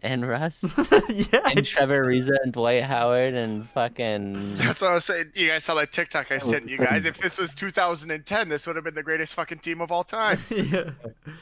[0.04, 0.64] And Russ
[1.08, 1.40] yeah.
[1.44, 5.30] And Trevor Ariza and Dwight Howard and fucking That's what I was saying.
[5.34, 7.04] You guys saw that TikTok I sent you guys.
[7.04, 10.40] If this was 2010, this would have been the greatest fucking team of all time.
[10.50, 10.90] yeah.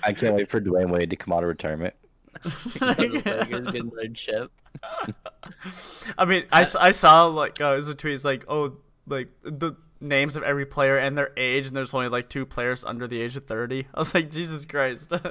[0.03, 1.95] I can't wait for Dwyane Wade to come out of retirement.
[2.43, 4.53] the Lakers getting their chip.
[6.19, 8.15] I mean, I, s- I saw like uh, it was a tweet.
[8.15, 12.09] It's like, oh, like the names of every player and their age, and there's only
[12.09, 13.87] like two players under the age of 30.
[13.95, 15.13] I was like, Jesus Christ.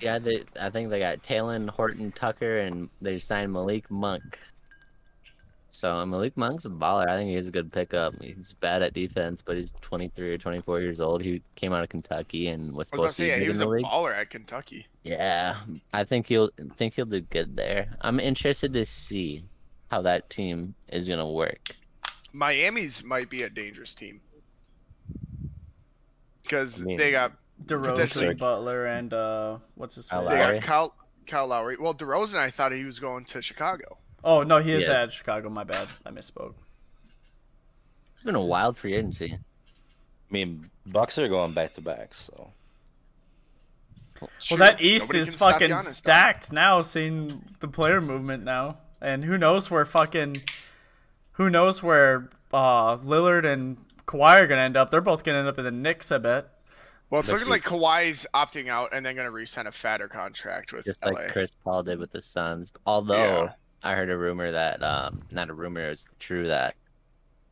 [0.00, 4.38] Yeah, they I think they got Talen Horton Tucker and they signed Malik Monk.
[5.70, 7.06] So Malik Monk's a baller.
[7.08, 8.14] I think he's a good pickup.
[8.22, 11.22] He's bad at defense, but he's 23 or 24 years old.
[11.22, 13.38] He came out of Kentucky and was I was to supposed to say, be yeah,
[13.42, 13.84] he was a league.
[13.84, 14.86] baller at Kentucky.
[15.02, 15.56] Yeah,
[15.92, 17.88] I think he'll think he'll do good there.
[18.00, 19.44] I'm interested to see
[19.90, 21.70] how that team is gonna work.
[22.36, 24.20] Miami's might be a dangerous team
[26.42, 27.32] because I mean, they got
[27.64, 28.34] DeRozan, Potentially.
[28.34, 30.38] Butler, and uh, what's his Kyle face?
[30.38, 30.58] they Lowry.
[30.60, 30.94] got Kyle
[31.26, 31.76] Kyle Lowry.
[31.80, 33.96] Well, DeRozan, I thought he was going to Chicago.
[34.22, 35.02] Oh no, he is Yeah.
[35.02, 35.48] at Chicago.
[35.48, 36.54] My bad, I misspoke.
[38.14, 39.32] It's been a wild free agency.
[39.34, 42.50] I mean, Bucks are going back to back, so
[44.50, 45.90] Well, that East Nobody is fucking Giannis, though.
[45.90, 50.36] stacked now, seeing the player movement now, and who knows where fucking,
[51.36, 54.90] who knows where uh, Lillard and Kawhi are gonna end up?
[54.90, 56.48] They're both gonna end up in the Knicks, I bet.
[57.08, 60.72] Well, it's looking like Kawhi's opting out and then going to re-sign a fatter contract
[60.72, 61.12] with just LA.
[61.12, 62.72] like Chris Paul did with the Suns.
[62.84, 63.52] Although Yeah.
[63.84, 66.74] I heard a rumor that um not a rumor, it's true that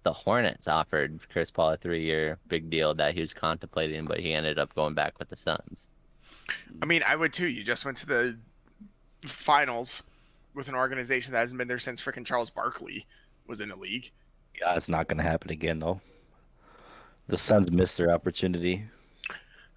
[0.02, 4.18] the Hornets offered Chris Paul a three year big deal that he was contemplating, but
[4.18, 5.86] he ended up going back with the Suns.
[6.82, 7.48] I mean, I would too.
[7.48, 8.36] You just went to the
[9.22, 10.02] finals
[10.54, 13.06] with an organization that hasn't been there since freaking Charles Barkley
[13.46, 14.10] was in the league.
[14.60, 16.00] yeah, it's not going to happen again though.
[17.28, 18.84] The Suns missed their opportunity.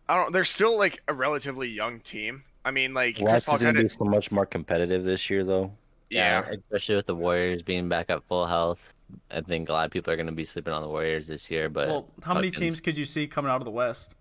[0.10, 0.34] I don't.
[0.34, 2.44] They're still like a relatively young team.
[2.66, 4.46] I mean, like Chris West Paul is going kind to of be so much more
[4.46, 5.72] competitive this year though.
[6.10, 6.44] yeah.
[6.50, 8.94] Especially with the Warriors being back at full health.
[9.32, 11.70] I think a lot of people are gonna be sleeping on the Warriors this year,
[11.70, 14.16] but Well, how many teams could you see coming out of the West?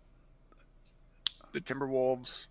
[1.52, 2.46] The Timberwolves.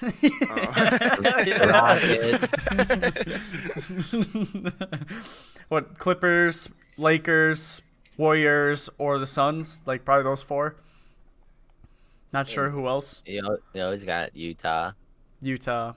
[5.68, 6.68] what Clippers,
[6.98, 7.82] Lakers,
[8.16, 9.80] Warriors, or the Suns?
[9.86, 10.76] Like probably those four.
[12.32, 13.22] Not sure who else.
[13.26, 14.92] You, always got Utah.
[15.40, 15.92] Utah.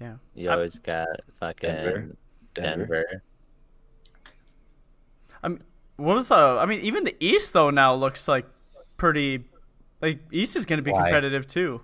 [0.00, 0.14] Yeah.
[0.34, 1.08] You I'm- always got
[1.40, 2.16] fucking Denver.
[2.54, 2.54] Denver.
[2.54, 3.22] Denver.
[5.96, 6.58] What was uh?
[6.58, 8.46] I mean, even the East though now looks like
[8.96, 9.44] pretty.
[10.00, 11.02] Like East is going to be Why?
[11.02, 11.80] competitive too.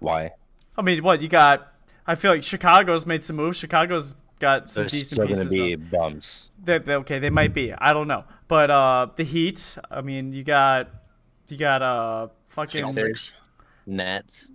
[0.00, 0.32] Why?
[0.76, 1.72] I mean, what you got?
[2.06, 3.58] I feel like Chicago's made some moves.
[3.58, 5.38] Chicago's got some decent games.
[5.38, 5.60] They're decent still pieces.
[5.60, 6.46] gonna be of- bums.
[6.62, 7.72] they, they- okay, they might be.
[7.72, 8.24] I don't know.
[8.46, 9.76] But uh, the Heat.
[9.90, 10.88] I mean, you got
[11.48, 13.32] you got uh fucking Celtics.
[13.86, 14.48] Nets.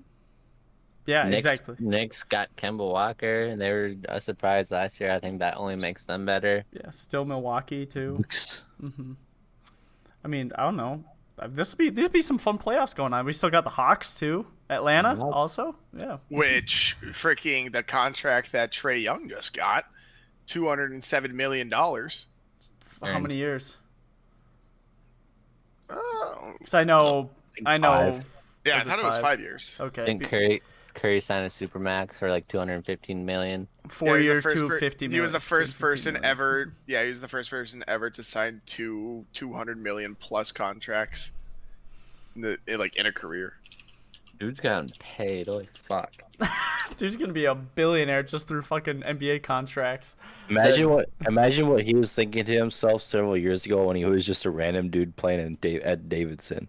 [1.06, 1.76] yeah, Knicks, exactly.
[1.80, 5.12] Knicks got Kemba Walker, and they were a surprise last year.
[5.12, 6.64] I think that only makes them better.
[6.72, 8.16] Yeah, still Milwaukee too.
[8.18, 8.62] Bucks.
[10.24, 11.04] I mean, I don't know.
[11.38, 13.26] Uh, This will be these will be some fun playoffs going on.
[13.26, 14.46] We still got the Hawks too.
[14.74, 15.20] Atlanta Yep.
[15.20, 15.76] also.
[15.98, 16.18] Yeah.
[16.30, 19.86] Which freaking the contract that Trae Young just got,
[20.48, 22.28] two hundred and seven million dollars.
[22.82, 23.78] For how many years?
[25.90, 27.88] Oh, Because I know, think I know.
[28.14, 28.26] five.
[28.66, 29.22] yeah, I thought it was five?
[29.22, 29.76] five years.
[29.80, 30.62] I Okay, think be- Curry
[30.94, 33.68] Curry signed a supermax for like 215 million.
[33.90, 35.08] four Yeah, he was year, the first two per- fifty.
[35.10, 36.26] He was the first person million.
[36.30, 36.74] ever.
[36.88, 41.32] Yeah, he was the first person ever to sign two two hundred million plus contracts.
[42.36, 43.54] In the, in, like in a career.
[44.44, 45.48] Dude's gotten paid.
[45.48, 46.12] Holy fuck.
[46.98, 50.18] Dude's gonna be a billionaire just through fucking NBA contracts.
[50.50, 54.26] Imagine what imagine what he was thinking to himself several years ago when he was
[54.26, 56.68] just a random dude playing in Dave, at Davidson.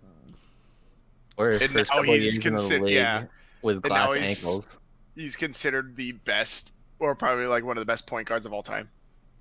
[1.36, 3.24] Or his And first now couple he's years in the league yeah.
[3.62, 4.78] with glass he's- ankles.
[5.16, 6.70] He's considered the best,
[7.00, 8.88] or probably like one of the best point guards of all time,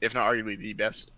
[0.02, 1.12] if not arguably the best.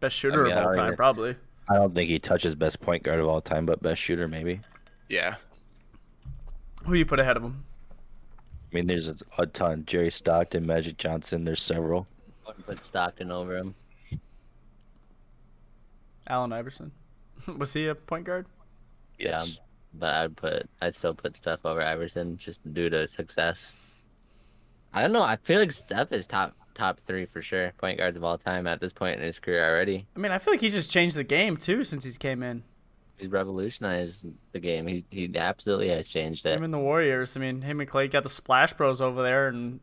[0.00, 1.36] Best shooter mean, of all time, even- probably.
[1.68, 4.60] I don't think he touches best point guard of all time, but best shooter maybe.
[5.10, 5.34] Yeah.
[6.84, 7.64] Who you put ahead of him?
[7.90, 9.84] I mean, there's a, a ton.
[9.86, 11.44] Jerry Stockton, Magic Johnson.
[11.44, 12.06] There's several.
[12.46, 13.74] Wouldn't Put Stockton over him.
[16.28, 16.92] Allen Iverson.
[17.56, 18.46] Was he a point guard?
[19.18, 19.44] Yeah,
[19.94, 23.74] but I'd put I'd still put Steph over Iverson just due to success.
[24.92, 25.22] I don't know.
[25.22, 27.72] I feel like Steph is top top three for sure.
[27.78, 30.06] Point guards of all time at this point in his career already.
[30.16, 32.62] I mean, I feel like he's just changed the game too since he's came in.
[33.20, 34.86] He's revolutionized the game.
[34.86, 36.56] He he absolutely has changed it.
[36.56, 37.36] Him and the Warriors.
[37.36, 39.80] I mean, him and Clay got the Splash Bros over there, and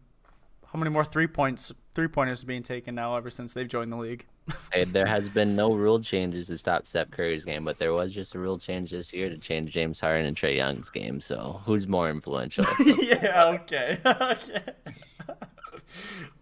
[0.72, 3.98] how many more three points three pointers being taken now ever since they've joined the
[3.98, 4.26] league?
[4.72, 8.14] Hey, there has been no rule changes to stop Steph Curry's game, but there was
[8.14, 11.20] just a rule change this year to change James Harden and Trae Young's game.
[11.20, 12.64] So who's more influential?
[13.00, 13.58] yeah.
[13.62, 14.00] Okay.
[14.06, 14.64] okay.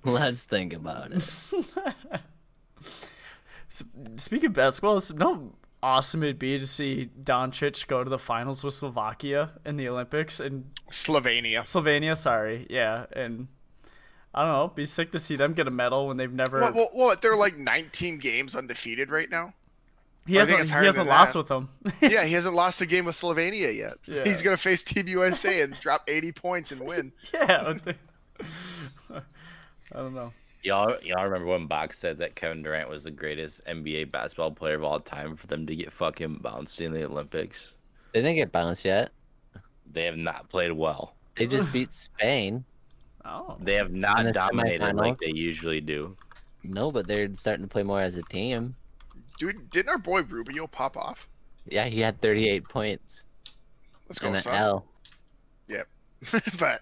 [0.04, 1.24] Let's think about it.
[4.18, 5.54] Speaking of basketball, no
[5.84, 10.40] awesome it'd be to see Doncic go to the finals with Slovakia in the Olympics
[10.40, 11.62] and Slovenia.
[11.62, 12.16] Slovenia.
[12.18, 13.48] Sorry, yeah, and
[14.34, 16.62] I don't know, be sick to see them get a medal when they've never.
[16.62, 17.22] What, what, what?
[17.22, 19.54] They're like 19 games undefeated right now.
[20.28, 20.64] he hasn't.
[20.64, 21.40] He hasn't lost that.
[21.40, 21.70] with them.
[22.02, 23.98] Yeah, he hasn't lost a game with Slovenia yet.
[24.06, 24.24] Yeah.
[24.24, 27.12] He's gonna face Team USA and drop 80 points and win.
[27.34, 27.76] yeah.
[29.14, 30.32] I don't know.
[30.66, 34.74] Y'all, y'all remember when Box said that Kevin Durant was the greatest NBA basketball player
[34.74, 37.76] of all time for them to get fucking bounced in the Olympics?
[38.14, 39.12] They didn't get bounced yet.
[39.92, 41.14] They have not played well.
[41.36, 42.66] They just beat Spain.
[43.24, 43.58] Oh.
[43.60, 46.18] They have not the dominated like they usually do.
[46.64, 48.76] No, but they're starting to play more as a team.
[49.38, 51.28] Dude, didn't our boy Rubio pop off?
[51.68, 53.26] Yeah, he had 38 points
[54.08, 54.56] Let's go, and an son.
[54.56, 54.86] L.
[56.60, 56.82] but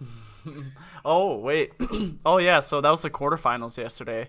[1.04, 1.72] Oh wait.
[2.26, 2.60] oh yeah.
[2.60, 4.28] So that was the quarterfinals yesterday.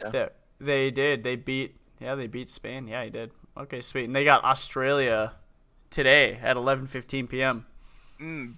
[0.00, 0.10] Yeah.
[0.10, 0.28] They,
[0.60, 1.24] they did.
[1.24, 1.76] They beat.
[2.00, 2.88] Yeah, they beat Spain.
[2.88, 3.30] Yeah, he did.
[3.56, 4.04] Okay, sweet.
[4.04, 5.32] And they got Australia
[5.90, 7.66] today at 11:15 p.m.
[8.20, 8.54] mm,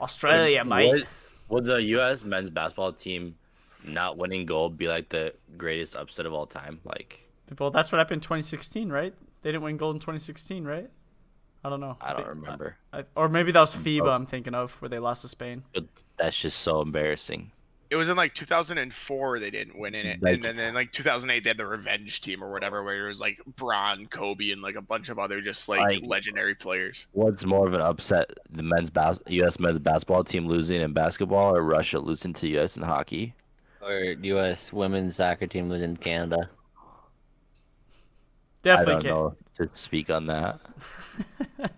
[0.00, 0.90] Australia, mate.
[0.90, 1.06] Would,
[1.48, 2.24] would the U.S.
[2.24, 3.36] men's basketball team
[3.84, 6.80] not winning gold be like the greatest upset of all time?
[6.84, 7.20] Like,
[7.58, 9.14] Well, that's what happened in 2016, right?
[9.42, 10.90] They didn't win gold in 2016, right?
[11.68, 11.96] I don't know.
[12.00, 12.76] I don't think- remember.
[12.94, 13.80] I, or maybe that was oh.
[13.80, 14.06] FIBA.
[14.06, 14.10] Oh.
[14.10, 15.64] I'm thinking of where they lost to Spain.
[15.74, 15.84] But
[16.16, 17.50] that's just so embarrassing.
[17.90, 20.92] it was in like 2004 they didn't win in it, Like- and then in like
[20.92, 24.62] 2008 they had the revenge team or whatever, where it was like Bron, Kobe, and
[24.62, 27.06] like a bunch of other just like, Like- legendary players.
[27.12, 29.58] What's more of an upset, the men's bas- U.S.
[29.60, 32.76] men's basketball team losing in basketball, or Russia losing to U.S.
[32.78, 33.34] in hockey?
[33.82, 34.72] Or U.S.
[34.72, 36.50] women's soccer team losing in Canada.
[36.80, 36.84] I
[38.62, 39.14] Definitely don't can't.
[39.14, 40.60] know to speak on that.
[41.60, 41.68] I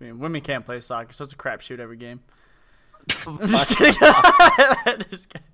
[0.00, 2.20] mean, women can't play soccer, so it's a crapshoot every game.
[3.26, 3.92] I'm just kidding.
[5.10, 5.46] Just kidding.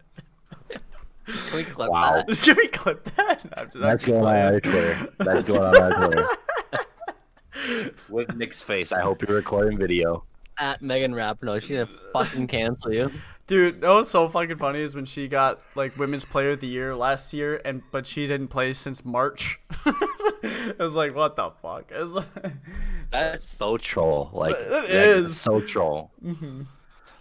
[1.27, 2.23] Can we clip Wow.
[2.27, 2.39] that?
[2.41, 3.45] Can we clip that?
[3.57, 4.45] I'm just, I'm That's just going on playing.
[4.55, 5.09] our Twitter.
[5.19, 7.95] That's going on our Twitter.
[8.09, 8.91] With Nick's face.
[8.93, 10.25] I hope you're recording video.
[10.59, 13.11] At Megan Rapinoe, she's gonna fucking cancel you.
[13.47, 16.69] Dude, that was so fucking funny is when she got like women's player of the
[16.69, 19.61] year last year and but she didn't play since March.
[19.85, 21.91] I was like what the fuck?
[21.91, 22.53] Like,
[23.11, 24.31] That's so troll.
[24.33, 25.39] Like It is.
[25.39, 26.13] so troll.
[26.25, 26.63] Mm-hmm.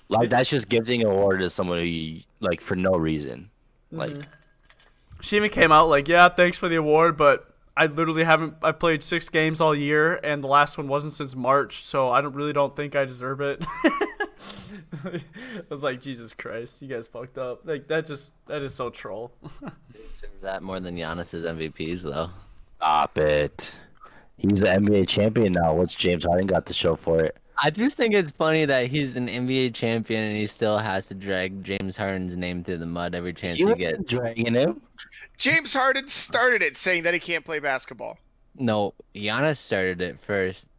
[0.10, 3.50] Like that's just giving an award to someone who you like for no reason.
[3.92, 5.22] Like mm-hmm.
[5.22, 8.74] she even came out like, "Yeah, thanks for the award, but I literally haven't I
[8.74, 12.34] played 6 games all year and the last one wasn't since March, so I don't
[12.34, 13.66] really don't think I deserve it."
[15.06, 15.22] I
[15.70, 17.62] was like, Jesus Christ, you guys fucked up.
[17.66, 19.32] Like that just that is so troll.
[20.12, 22.30] Deserve that more than Giannis's MVPs though.
[22.78, 23.76] Stop it.
[24.38, 25.74] He's the NBA champion now.
[25.76, 27.38] What's James Harden got to show for it?
[27.64, 31.14] I just think it's funny that he's an NBA champion and he still has to
[31.14, 34.04] drag James Harden's name through the mud every chance You he gets.
[34.06, 34.82] dragging him.
[35.38, 38.18] James Harden started it saying that he can't play basketball.
[38.56, 40.71] No, Giannis started it first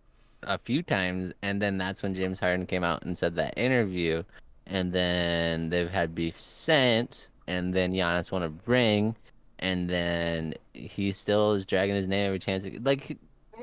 [0.44, 4.22] a few times, and then that's when James Harden came out and said that interview,
[4.66, 9.16] and then they've had beef since, and then Giannis won a ring,
[9.58, 12.64] and then he still is dragging his name every chance.
[12.82, 13.16] Like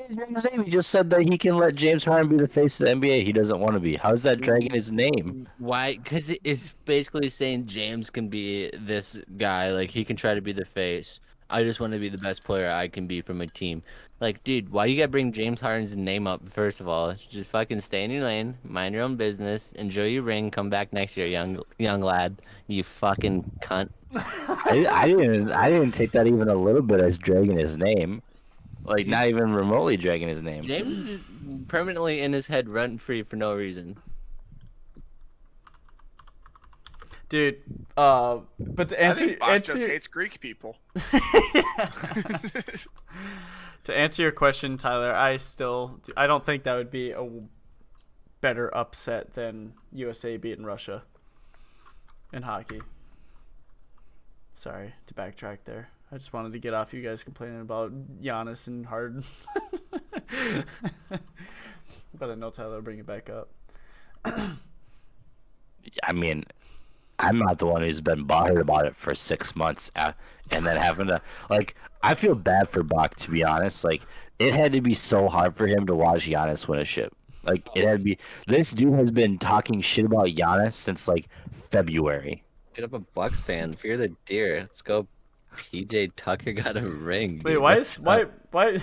[0.10, 3.24] He just said that he can let James Harden be the face of the NBA.
[3.24, 3.96] He doesn't want to be.
[3.96, 5.48] How's that dragging his name?
[5.60, 5.98] Why?
[5.98, 9.72] Because it's basically saying James can be this guy.
[9.72, 11.20] Like he can try to be the face.
[11.52, 13.84] I just want to be the best player I can be for my team.
[14.20, 16.48] Like, dude, why you gotta bring James Harden's name up?
[16.48, 20.24] First of all, just fucking stay in your lane, mind your own business, enjoy your
[20.24, 22.42] ring, come back next year, young young lad.
[22.68, 23.90] You fucking cunt.
[24.16, 25.52] I, I didn't.
[25.52, 28.22] I didn't take that even a little bit as dragging his name.
[28.84, 30.64] Like not even remotely dragging his name.
[30.64, 31.22] James is
[31.68, 33.98] permanently in his head, rent free for no reason.
[37.30, 37.58] Dude,
[37.96, 40.76] uh but to I answer think Bach answer just hates Greek people.
[43.84, 47.28] to answer your question, Tyler, I still I don't think that would be a
[48.42, 51.04] better upset than USA beating Russia
[52.32, 52.82] in hockey.
[54.56, 55.90] Sorry to backtrack there.
[56.12, 59.24] I just wanted to get off you guys complaining about Giannis and Harden.
[62.18, 63.50] but I know Tyler will bring it back up.
[66.04, 66.46] I mean,
[67.20, 70.14] I'm not the one who's been bothered about it for six months, uh,
[70.52, 71.76] and then having to like.
[72.02, 73.84] I feel bad for Bach to be honest.
[73.84, 74.02] Like
[74.40, 77.14] it had to be so hard for him to watch Giannis win a ship.
[77.44, 78.18] Like it had to be.
[78.48, 81.28] This dude has been talking shit about Giannis since like
[81.72, 82.44] February.
[82.74, 84.62] Get up a Bucks fan, fear the deer.
[84.62, 85.08] Let's go.
[85.56, 87.42] PJ Tucker got a ring.
[87.44, 87.62] Wait, dude.
[87.62, 88.78] why What's is why why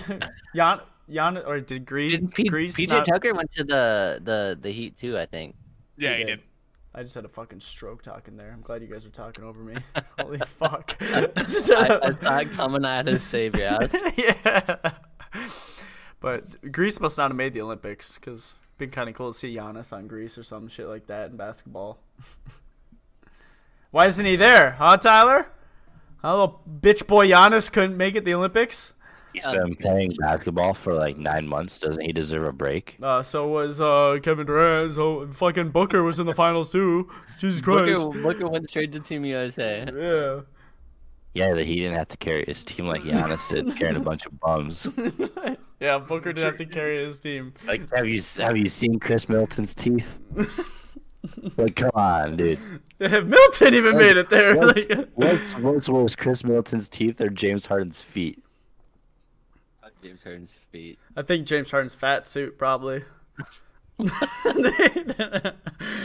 [0.55, 4.59] Jan Jan or did Greece Didn't P- Greece PJ not- Tucker went to the the
[4.61, 5.17] the Heat too?
[5.17, 5.55] I think.
[5.97, 6.29] Yeah, He he did.
[6.35, 6.39] did.
[6.95, 8.51] I just had a fucking stroke talking there.
[8.51, 9.75] I'm glad you guys are talking over me.
[10.19, 10.97] Holy fuck.
[11.01, 13.93] I, I saw it coming out of Savior House.
[14.17, 14.93] yeah.
[16.19, 19.55] But Greece must not have made the Olympics because been kind of cool to see
[19.55, 21.99] Giannis on Greece or some shit like that in basketball.
[23.91, 25.47] Why isn't he there, huh, Tyler?
[26.21, 28.93] Huh, little bitch boy Giannis couldn't make it the Olympics.
[29.33, 31.79] He's been playing basketball for like nine months.
[31.79, 32.97] Doesn't he deserve a break?
[33.01, 34.95] Uh, so was uh, Kevin Durant.
[34.95, 37.09] So fucking Booker was in the finals too.
[37.37, 37.99] Jesus Christ.
[38.01, 39.85] Booker, Booker went straight to Team USA.
[39.93, 40.41] Yeah.
[41.33, 44.25] Yeah, that he didn't have to carry his team like Giannis did, carrying a bunch
[44.25, 44.87] of bums.
[45.79, 47.53] Yeah, Booker didn't have to carry his team.
[47.67, 50.17] Like, have you have you seen Khris Middleton's teeth?
[51.57, 52.57] like, come on, dude.
[52.99, 54.55] Milton even made it there.
[54.57, 58.43] What's, Like- what's, what's worse, Khris Middleton's teeth or James Harden's feet?
[60.01, 60.99] James Harden's feet.
[61.15, 63.03] I think James Harden's fat suit probably.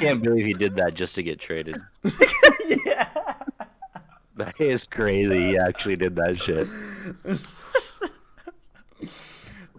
[0.01, 1.76] Can't believe he did that just to get traded.
[2.86, 3.09] yeah.
[4.36, 5.49] That is crazy.
[5.49, 6.66] He actually did that shit.
[7.22, 7.53] It's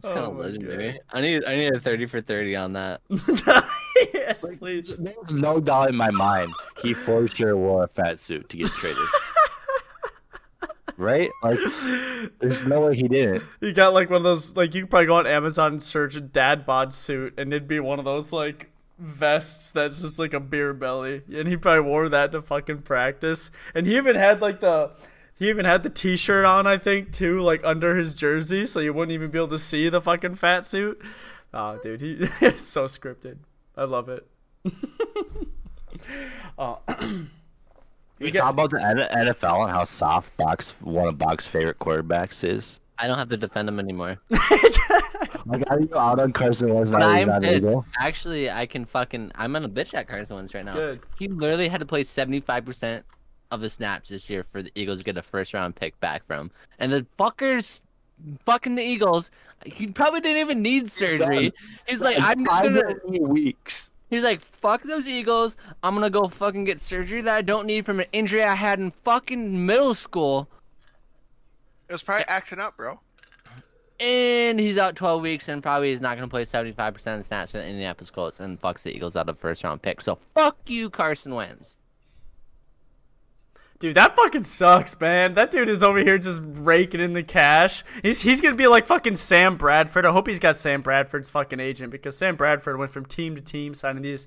[0.03, 0.99] kind Oh of my legendary.
[1.11, 3.01] I need I need a thirty for thirty on that.
[4.13, 4.97] yes, please.
[4.97, 8.67] There's no doubt in my mind he for sure wore a fat suit to get
[8.67, 9.07] traded.
[11.03, 11.29] Right?
[11.43, 11.59] Like,
[12.39, 13.43] there's no way he didn't.
[13.61, 16.17] You got like one of those like you could probably go on Amazon and search
[16.31, 20.39] dad bod suit and it'd be one of those like vests that's just like a
[20.39, 21.21] beer belly.
[21.33, 23.51] And he probably wore that to fucking practice.
[23.75, 24.91] And he even had like the
[25.37, 28.93] he even had the t-shirt on, I think, too, like under his jersey, so you
[28.93, 31.01] wouldn't even be able to see the fucking fat suit.
[31.53, 33.37] Oh, dude, he it's so scripted.
[33.75, 34.27] I love it.
[36.57, 36.79] oh,
[38.19, 42.43] We get- talk about the NFL and how soft box one of Bach's favorite quarterbacks
[42.43, 42.79] is.
[42.99, 44.17] I don't have to defend him anymore.
[45.45, 47.09] Like, are you out on Carson Wentz But now?
[47.09, 47.65] I'm on pissed.
[47.65, 47.85] Eagle?
[47.99, 49.31] Actually, I can fucking.
[49.35, 50.73] I'm on a bitch at Carson Wentz right now.
[50.73, 51.01] Good.
[51.19, 53.03] He literally had to play 75%
[53.51, 56.25] of the snaps this year for the Eagles to get a first round pick back
[56.25, 56.49] from.
[56.79, 57.83] And the fuckers,
[58.45, 59.31] fucking the Eagles,
[59.65, 61.51] he probably didn't even need surgery.
[61.87, 62.93] He's like, I'm just Five gonna.
[62.95, 63.91] to weeks.
[64.13, 65.57] He's like, fuck those Eagles.
[65.81, 68.79] I'm gonna go fucking get surgery that I don't need from an injury I had
[68.79, 70.47] in fucking middle school.
[71.89, 72.99] It was probably acting up, bro.
[73.99, 77.23] And he's out 12 weeks and probably is not going to play 75% of the
[77.23, 80.01] snaps for the Indianapolis Colts and fucks the Eagles out of first round pick.
[80.01, 81.77] So fuck you, Carson Wentz.
[83.79, 85.33] Dude, that fucking sucks, man.
[85.33, 87.83] That dude is over here just raking in the cash.
[88.01, 90.05] He's he's gonna be like fucking Sam Bradford.
[90.05, 93.41] I hope he's got Sam Bradford's fucking agent because Sam Bradford went from team to
[93.41, 94.25] team signing these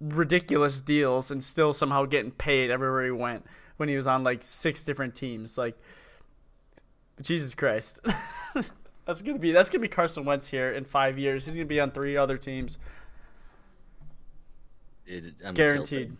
[0.00, 3.44] ridiculous deals and still somehow getting paid everywhere he went
[3.76, 5.58] when he was on like six different teams.
[5.58, 5.76] Like
[7.20, 8.00] Jesus Christ.
[9.04, 11.44] that's gonna be that's gonna be Carson Wentz here in five years.
[11.44, 12.78] He's gonna be on three other teams.
[15.44, 15.98] I'm Guaranteed.
[16.08, 16.16] tilted.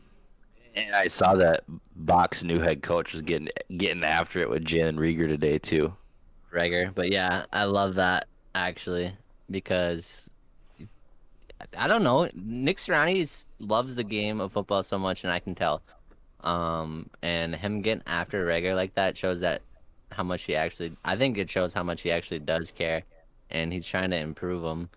[0.74, 1.64] And I saw that
[1.96, 5.94] Bach's new head coach was getting getting after it with Jalen Reagor today too.
[6.52, 6.94] Reagor.
[6.94, 9.12] But yeah, I love that actually
[9.50, 10.30] because
[11.76, 12.28] I don't know.
[12.34, 15.82] Nick Sirianni loves the game of football so much, and I can tell.
[16.42, 19.62] Um, and him getting after Reagor like that shows that
[20.12, 20.96] how much he actually.
[21.04, 23.02] I think it shows how much he actually does care,
[23.50, 24.88] and he's trying to improve him,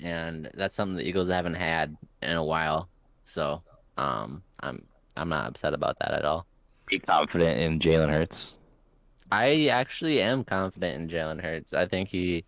[0.00, 2.88] and that's something the Eagles haven't had in a while.
[3.24, 3.62] So,
[3.96, 4.82] um, I'm
[5.20, 6.46] I'm not upset about that at all.
[6.86, 8.54] Be confident in Jalen Hurts.
[9.30, 11.74] I actually am confident in Jalen Hurts.
[11.74, 12.44] I think he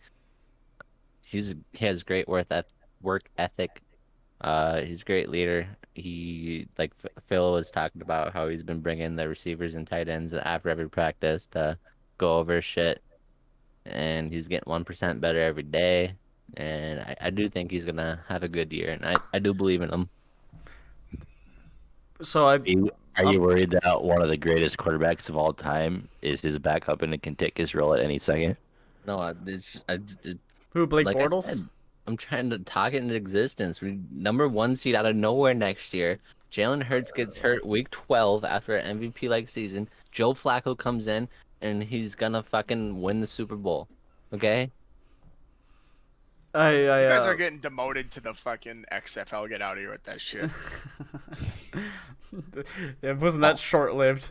[1.26, 3.82] he's he has great work eth- work ethic.
[4.40, 5.68] Uh, he's a great leader.
[5.94, 10.08] He like F- Phil was talking about how he's been bringing the receivers and tight
[10.08, 11.78] ends after every practice to
[12.18, 13.02] go over shit,
[13.84, 16.14] and he's getting one percent better every day.
[16.56, 19.52] And I, I do think he's gonna have a good year, and I, I do
[19.54, 20.08] believe in him.
[22.22, 25.52] So I Are you, are you worried that one of the greatest quarterbacks of all
[25.52, 28.56] time is his backup and it can take his role at any second?
[29.06, 30.38] No, I, it's, I, it,
[30.70, 31.44] who Blake like I Bortles?
[31.44, 31.68] said,
[32.06, 33.80] I'm trying to talk it into existence.
[33.80, 36.18] We number one seed out of nowhere next year.
[36.50, 39.88] Jalen Hurts gets hurt week 12 after an MVP like season.
[40.10, 41.28] Joe Flacco comes in
[41.60, 43.88] and he's gonna fucking win the Super Bowl.
[44.32, 44.70] Okay?
[46.54, 49.48] I, I You guys uh, are getting demoted to the fucking XFL.
[49.48, 50.50] Get out of here with that shit.
[53.02, 54.30] it wasn't that short lived.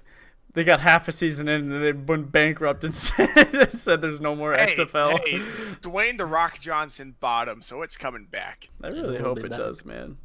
[0.53, 4.35] They got half a season in and they went bankrupt and said, said there's no
[4.35, 5.19] more Hey, XFL.
[5.25, 5.39] hey,
[5.81, 8.67] Dwayne the Rock Johnson bottom, so it's coming back.
[8.83, 9.57] I really it'll hope it back.
[9.57, 10.17] does, man.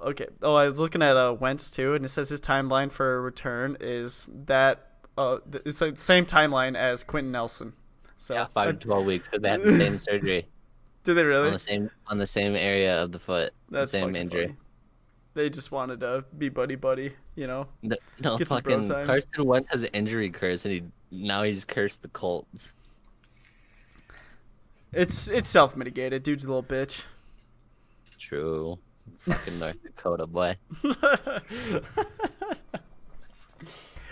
[0.00, 0.26] Okay.
[0.42, 3.20] Oh, I was looking at uh, Wentz too, and it says his timeline for a
[3.20, 7.72] return is that uh, it's the same timeline as Quenton Nelson.
[8.18, 9.26] So Yeah, five to twelve weeks.
[9.28, 10.46] 'cause They had the same surgery
[11.06, 11.46] did they really?
[11.46, 13.54] on the same on the same area of the foot.
[13.70, 14.46] That's the same injury.
[14.46, 14.58] funny.
[15.34, 17.68] They just wanted to be buddy buddy, you know.
[17.82, 19.06] No, no Get some bro fucking.
[19.06, 20.82] Carson Wentz has an injury curse and he
[21.12, 22.74] now he's cursed the Colts.
[24.92, 26.24] It's it's self mitigated.
[26.24, 27.04] Dude's a little bitch.
[28.18, 28.78] True.
[29.20, 30.56] Fucking North Dakota boy.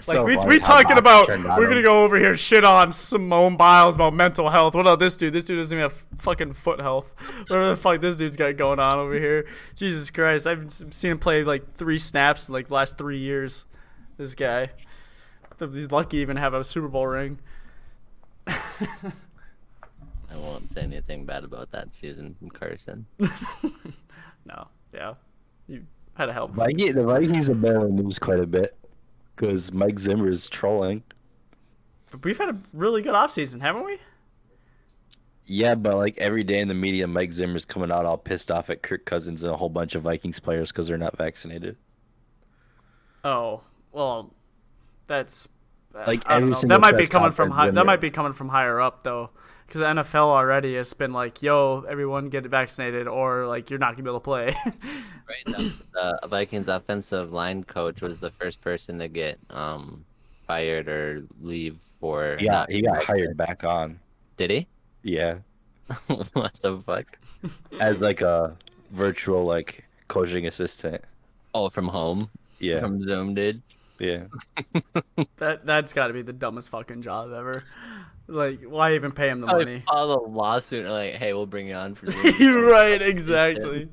[0.07, 3.57] Like So we funny we talking about we're gonna go over here shit on Simone
[3.57, 4.75] Biles about mental health.
[4.75, 5.33] What about this dude?
[5.33, 7.15] This dude doesn't even have fucking foot health.
[7.49, 9.47] Whatever the fuck this dude's got going on over here.
[9.75, 13.65] Jesus Christ, I've seen him play like three snaps in like the last three years.
[14.17, 14.71] This guy,
[15.59, 17.39] he's lucky even have a Super Bowl ring.
[18.47, 18.57] I
[20.37, 23.07] won't say anything bad about that season from Carson.
[24.47, 25.15] No, yeah,
[25.67, 26.53] you had a help.
[26.53, 28.77] Viking, the Vikings have been in the news quite a bit
[29.35, 31.03] because Mike Zimmer is trolling.
[32.11, 33.99] But we've had a really good offseason, haven't we?
[35.47, 38.70] Yeah, but like every day in the media, Mike Zimmer's coming out all pissed off
[38.70, 41.76] at Kirk Cousins and a whole bunch of Vikings players because they're not vaccinated.
[43.24, 43.62] Oh
[43.93, 44.32] well,
[45.07, 45.49] that's
[45.95, 49.03] uh, Like, That might be coming from high, that might be coming from higher up
[49.03, 49.30] though,
[49.67, 53.93] because the NFL already has been like, "Yo, everyone get vaccinated, or like you're not
[53.97, 54.55] gonna be able to play."
[55.27, 55.57] Right.
[55.57, 55.73] The,
[56.21, 60.05] the Vikings offensive line coach was the first person to get um
[60.47, 62.37] fired or leave for.
[62.41, 63.07] Yeah, he got vaccinated.
[63.29, 63.99] hired back on.
[64.37, 64.67] Did he?
[65.03, 65.37] Yeah,
[66.35, 67.07] what the fuck?
[67.81, 68.55] as like a
[68.91, 71.01] virtual like coaching assistant.
[71.55, 72.29] Oh, from home.
[72.59, 73.62] Yeah, From Zoom, dude.
[73.99, 74.25] yeah.
[75.37, 77.65] that that's got to be the dumbest fucking job ever.
[78.27, 79.85] Like, why even pay him the Probably money?
[79.87, 82.64] file a lawsuit and like, hey, we'll bring you on for Zoom.
[82.64, 83.89] Right, exactly.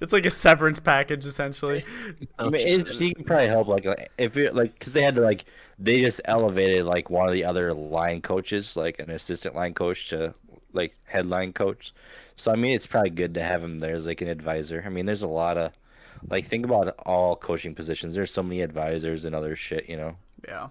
[0.00, 1.84] It's like a severance package essentially.
[2.38, 3.68] I mean, it's, she can probably help.
[3.68, 5.46] Like, like, if it like, cause they had to like,
[5.78, 10.10] they just elevated like one of the other line coaches, like an assistant line coach,
[10.10, 10.34] to
[10.74, 11.94] like headline coach.
[12.36, 14.82] So I mean, it's probably good to have him there as like an advisor.
[14.84, 15.72] I mean, there's a lot of,
[16.28, 18.14] like, think about all coaching positions.
[18.14, 20.16] There's so many advisors and other shit, you know.
[20.46, 20.68] Yeah,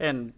[0.00, 0.32] and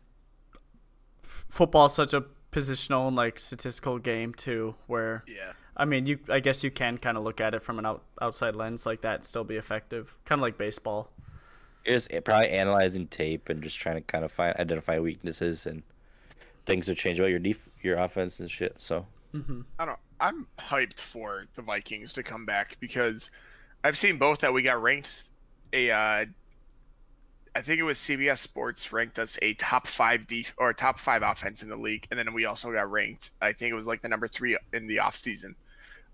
[1.25, 5.53] f- football's such a positional and like statistical game too, where Yeah.
[5.77, 8.05] I mean, you I guess you can kind of look at it from an out,
[8.21, 11.11] outside lens like that and still be effective, kind of like baseball.
[11.85, 15.83] Just probably analyzing tape and just trying to kind of find identify weaknesses and
[16.65, 18.75] things to change about your def- your offense and shit.
[18.79, 19.07] So
[19.79, 19.99] I don't.
[20.21, 23.31] I'm hyped for the Vikings to come back because
[23.83, 25.25] I've seen both that we got ranked
[25.73, 26.25] a uh,
[27.57, 31.23] I think it was CBS Sports ranked us a top five D or top five
[31.23, 33.31] offense in the league, and then we also got ranked.
[33.41, 35.55] I think it was like the number three in the offseason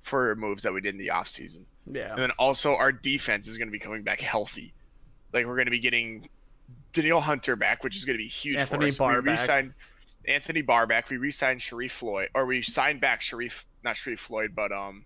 [0.03, 1.65] for moves that we did in the offseason.
[1.87, 2.13] Yeah.
[2.13, 4.73] And then also our defense is going to be coming back healthy.
[5.33, 6.29] Like we're going to be getting
[6.93, 8.99] Danielle Hunter back, which is going to be huge Anthony for us.
[8.99, 9.75] Barr we re-signed
[10.27, 11.09] Anthony Barr back.
[11.09, 15.05] We re-signed Sharrif Floyd, or we signed back Sharrif, not Sharrif Floyd, but um,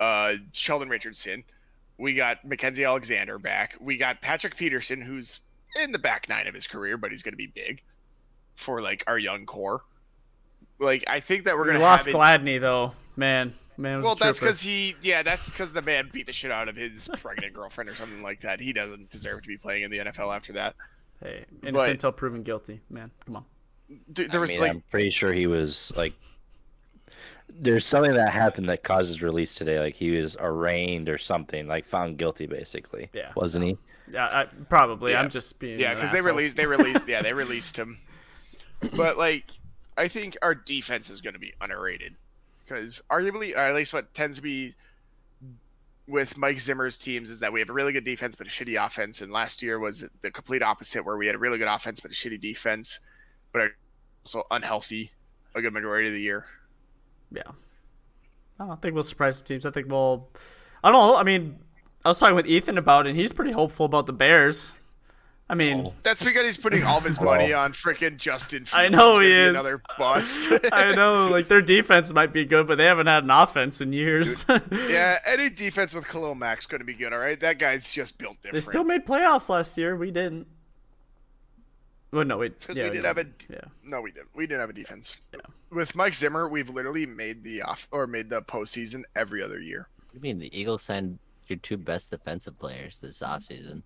[0.00, 1.44] uh, Sheldon Richardson.
[1.98, 3.76] We got Mackensie Alexander back.
[3.80, 5.40] We got Patrick Peterson, who's
[5.82, 7.82] in the back nine of his career, but he's going to be big
[8.54, 9.80] for like our young core.
[10.78, 12.92] Like I think that we're going to lost have it- Gladney though.
[13.16, 16.32] Man, man was well, a that's because he, yeah, that's because the man beat the
[16.32, 18.60] shit out of his pregnant girlfriend or something like that.
[18.60, 20.76] He doesn't deserve to be playing in the NFL after that.
[21.20, 22.80] Hey, innocent but- until proven guilty.
[22.88, 23.44] Man, come on.
[24.12, 26.12] Dude, there I was mean, like, I'm pretty sure he was like.
[27.48, 29.80] There's something that happened that caused his release today.
[29.80, 33.10] Like he was arraigned or something, like found guilty, basically.
[33.12, 33.32] Yeah.
[33.34, 33.78] Wasn't he?
[34.12, 35.12] Yeah, I, probably.
[35.12, 35.20] Yeah.
[35.20, 35.80] I'm just being.
[35.80, 37.98] yeah, because they released, they released, yeah, they released him.
[38.94, 39.44] But like,
[39.96, 42.14] I think our defense is going to be underrated
[42.64, 44.74] because arguably, or at least what tends to be
[46.06, 48.82] with Mike Zimmer's teams is that we have a really good defense but a shitty
[48.82, 49.20] offense.
[49.20, 52.10] And last year was the complete opposite, where we had a really good offense but
[52.10, 53.00] a shitty defense,
[53.52, 53.70] but are
[54.24, 55.10] also unhealthy
[55.54, 56.46] a good majority of the year.
[57.32, 57.42] Yeah.
[58.60, 59.66] I don't think we'll surprise some teams.
[59.66, 60.28] I think we'll.
[60.82, 61.16] I don't know.
[61.16, 61.58] I mean,
[62.04, 64.72] I was talking with Ethan about it, and he's pretty hopeful about the Bears.
[65.50, 65.94] I mean, oh.
[66.02, 67.60] That's because he's putting all of his money oh.
[67.60, 68.60] on freaking Justin.
[68.66, 68.74] Fields.
[68.74, 69.50] I know he is.
[69.50, 70.40] Another bust.
[70.72, 73.92] I know, like their defense might be good, but they haven't had an offense in
[73.94, 74.44] years.
[74.88, 77.14] yeah, any defense with Khalil Mack's going to be good.
[77.14, 78.54] All right, that guy's just built different.
[78.54, 79.96] they still made playoffs last year.
[79.96, 80.46] We didn't.
[82.10, 82.48] Well, no, we.
[82.48, 83.60] because yeah, we did have a Yeah.
[83.84, 84.30] no, we didn't.
[84.34, 85.16] We didn't have a defense.
[85.70, 89.88] With Mike Zimmer, we've literally made the off or made the postseason every other year.
[90.06, 93.82] What you mean the Eagles signed your two best defensive players this offseason?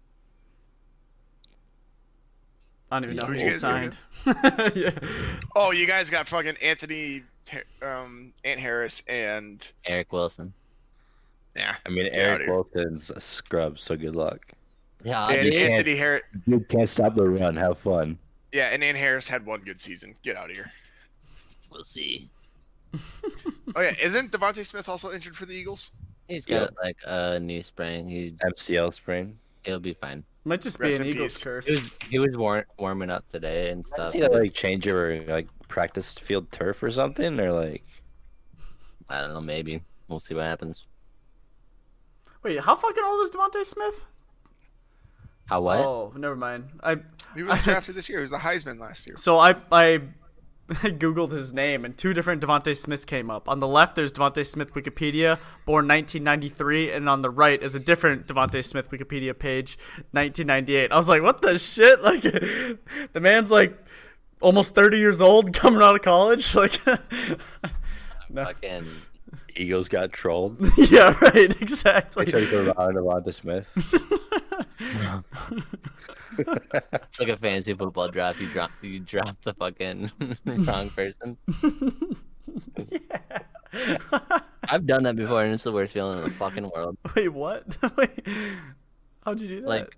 [2.92, 3.96] I don't even know Who'd you you signed.
[4.74, 4.90] yeah.
[5.56, 7.22] Oh, you guys got fucking Anthony,
[7.80, 10.52] um, Ant Harris, and Eric Wilson.
[11.56, 12.48] yeah, I mean, Get Eric.
[12.48, 14.52] Wilson's a scrub, so good luck.
[15.04, 15.54] Yeah, and dude.
[15.54, 16.22] Anthony Harris.
[16.46, 17.56] You can't stop the run.
[17.56, 18.18] Have fun.
[18.52, 20.14] Yeah, and Ant Harris had one good season.
[20.22, 20.70] Get out of here.
[21.70, 22.28] we'll see.
[23.74, 25.90] Oh yeah, isn't DeVonta Smith also injured for the Eagles?
[26.28, 28.06] He's got like a knee sprain.
[28.06, 29.38] He's MCL sprain.
[29.64, 30.24] he'll be fine.
[30.44, 31.42] Might just be an Eagles peace.
[31.44, 31.66] curse.
[31.66, 34.12] He was he was war- warming up today and Did stuff.
[34.12, 37.84] he like change it or like practice field turf or something or like?
[39.08, 39.40] I don't know.
[39.40, 40.84] Maybe we'll see what happens.
[42.42, 44.04] Wait, how fucking old is DeVonta Smith?
[45.46, 45.78] How what?
[45.80, 46.66] Oh, never mind.
[46.82, 46.98] I
[47.34, 48.18] He was drafted this year.
[48.18, 49.16] He was the Heisman last year.
[49.16, 50.00] so I I
[50.72, 53.48] googled his name and two different Devonte Smiths came up.
[53.48, 57.80] On the left, there's Devonte Smith Wikipedia, born 1993, and on the right is a
[57.80, 59.76] different Devonte Smith Wikipedia page,
[60.12, 60.90] 1998.
[60.92, 62.00] I was like, what the shit?
[62.02, 63.76] Like, the man's like
[64.40, 66.54] almost 30 years old, coming out of college.
[66.54, 66.80] Like,
[68.30, 68.44] no.
[68.44, 68.86] Fucking
[69.56, 70.56] Eagles got trolled.
[70.78, 72.26] yeah, right, exactly.
[72.26, 73.68] Took the round of Devonta Smith.
[76.38, 78.40] it's like a fantasy football draft.
[78.40, 80.10] You drop you dropped the fucking
[80.46, 81.36] wrong person.
[84.68, 86.96] I've done that before, and it's the worst feeling in the fucking world.
[87.14, 87.76] Wait, what?
[87.96, 88.26] Wait,
[89.24, 89.68] how'd you do that?
[89.68, 89.96] Like,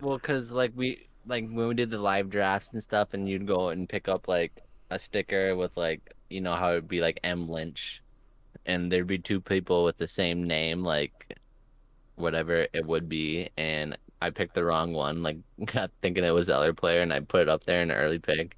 [0.00, 3.46] well, cause like we like when we did the live drafts and stuff, and you'd
[3.46, 7.20] go and pick up like a sticker with like you know how it'd be like
[7.24, 8.02] M Lynch,
[8.64, 11.36] and there'd be two people with the same name, like
[12.16, 16.46] whatever it would be, and I picked the wrong one, like got thinking it was
[16.48, 18.56] the other player, and I put it up there in an early pick,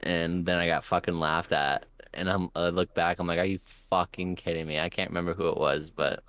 [0.00, 3.44] and then I got fucking laughed at, and I'm I look back, I'm like, are
[3.44, 4.78] you fucking kidding me?
[4.78, 6.22] I can't remember who it was, but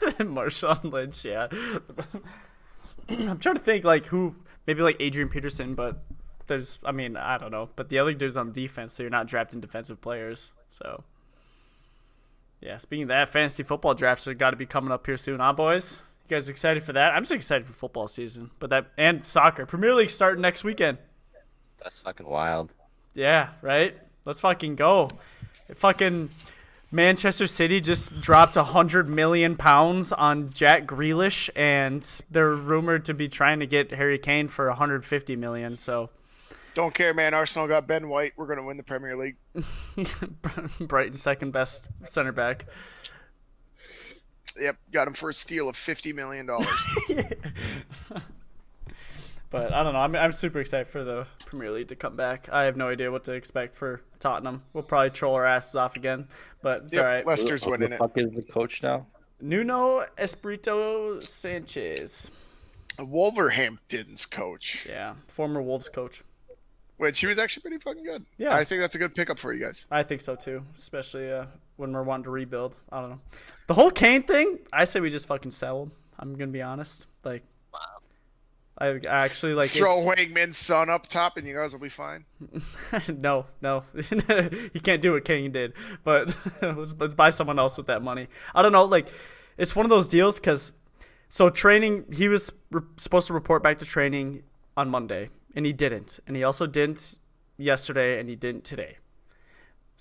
[0.18, 1.48] Marshawn Lynch, yeah.
[3.08, 4.36] I'm trying to think like who
[4.66, 6.00] maybe like Adrian Peterson, but
[6.46, 7.70] there's I mean, I don't know.
[7.76, 10.52] But the other dude's on defense, so you're not drafting defensive players.
[10.68, 11.04] So
[12.60, 15.52] Yeah, speaking of that, fantasy football drafts are gotta be coming up here soon, huh
[15.52, 16.02] boys?
[16.30, 17.12] You guys excited for that?
[17.12, 18.52] I'm just excited for football season.
[18.60, 19.66] But that and soccer.
[19.66, 20.98] Premier League starting next weekend.
[21.82, 22.72] that's fucking wild.
[23.14, 23.98] Yeah, right?
[24.24, 25.10] Let's fucking go.
[25.74, 26.30] Fucking
[26.92, 33.14] Manchester City just dropped a hundred million pounds on Jack Grealish, and they're rumored to
[33.14, 35.74] be trying to get Harry Kane for 150 million.
[35.74, 36.10] So
[36.76, 37.34] Don't care, man.
[37.34, 38.34] Arsenal got Ben White.
[38.36, 39.34] We're gonna win the Premier League.
[40.80, 42.66] Brighton second best center back.
[44.58, 46.68] Yep, got him for a steal of fifty million dollars.
[49.50, 49.98] But I don't know.
[49.98, 52.48] I'm, I'm super excited for the Premier League to come back.
[52.52, 54.62] I have no idea what to expect for Tottenham.
[54.72, 56.28] We'll probably troll our asses off again,
[56.62, 57.26] but it's yep, all right.
[57.26, 57.98] Leicester's Who winning the it.
[57.98, 59.06] fuck is the coach now?
[59.40, 62.30] Nuno Espirito Sanchez.
[62.98, 66.22] Wolverhampton's coach, Yeah, former Wolves coach.
[66.98, 68.24] which he was actually pretty fucking good.
[68.36, 68.54] Yeah.
[68.54, 69.84] I think that's a good pickup for you guys.
[69.90, 71.46] I think so too, especially uh,
[71.80, 72.76] when we're wanting to rebuild.
[72.92, 73.20] I don't know.
[73.66, 75.94] The whole Kane thing, I say we just fucking settled.
[76.18, 77.06] I'm gonna be honest.
[77.24, 77.42] Like,
[78.78, 79.70] I, I actually like.
[79.70, 82.24] Throw it's- Wangman's son up top, and you guys will be fine.
[83.08, 85.72] no, no, you can't do what Kane did.
[86.04, 88.28] But let's, let's buy someone else with that money.
[88.54, 88.84] I don't know.
[88.84, 89.08] Like,
[89.58, 90.72] it's one of those deals because
[91.28, 92.04] so training.
[92.12, 94.42] He was re- supposed to report back to training
[94.76, 96.20] on Monday, and he didn't.
[96.26, 97.18] And he also didn't
[97.56, 98.98] yesterday, and he didn't today.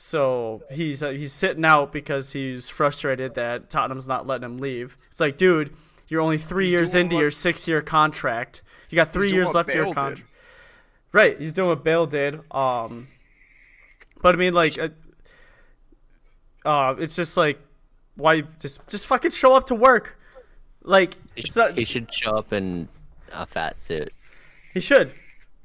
[0.01, 4.97] So he's uh, he's sitting out because he's frustrated that Tottenham's not letting him leave.
[5.11, 5.73] It's like, dude,
[6.07, 8.61] you're only three He's years into what- your six-year contract.
[8.89, 10.23] You got three years what left of your contract.
[11.11, 12.39] Right, he's doing what Bale did.
[12.49, 13.09] Um,
[14.21, 14.87] but I mean, like, uh,
[16.63, 17.59] uh, it's just like,
[18.15, 20.17] why just just fucking show up to work?
[20.81, 22.87] Like, He, it's sh- not, he should show up in
[23.33, 24.13] a fat suit.
[24.73, 25.11] he should.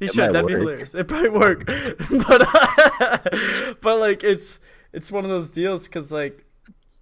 [0.06, 0.32] He should.
[0.32, 0.62] That'd be work.
[0.62, 0.94] hilarious.
[0.94, 1.66] It probably work,
[2.28, 4.60] but but like it's
[4.92, 6.44] it's one of those deals because like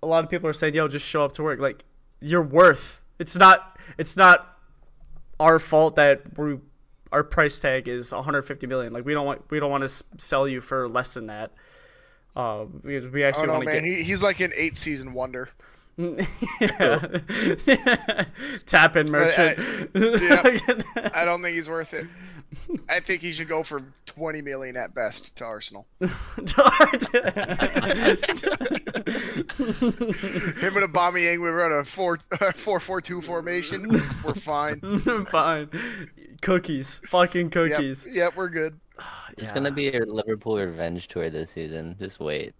[0.03, 1.85] a lot of people are saying, "Yo, just show up to work." Like
[2.21, 3.03] you're worth.
[3.19, 3.79] It's not.
[3.99, 4.59] It's not
[5.41, 6.59] our fault that we
[7.11, 8.93] our price tag is 150 million.
[8.93, 11.53] Like we don't want we don't want to sell you for less than that.
[12.35, 14.77] Uh, because we Oh actually no, want to man, get he, he's like an eight
[14.77, 15.51] season wonder.
[15.97, 16.27] Yeah.
[18.67, 19.59] tap in merchant.
[19.95, 20.61] yeah.
[21.15, 22.07] I don't think he's worth it.
[22.89, 25.87] I think he should go for twenty million at best to Arsenal.
[26.01, 26.11] Him
[30.77, 32.19] and Aubameyang, we run a four
[32.55, 33.89] four four two formation.
[34.25, 34.81] We're fine.
[35.27, 35.71] Fine.
[36.43, 37.01] Cookies.
[37.09, 38.07] Fucking cookies.
[38.11, 38.79] yep, we're good.
[39.39, 41.97] It's gonna be a Liverpool revenge tour this season.
[41.99, 42.55] Just wait.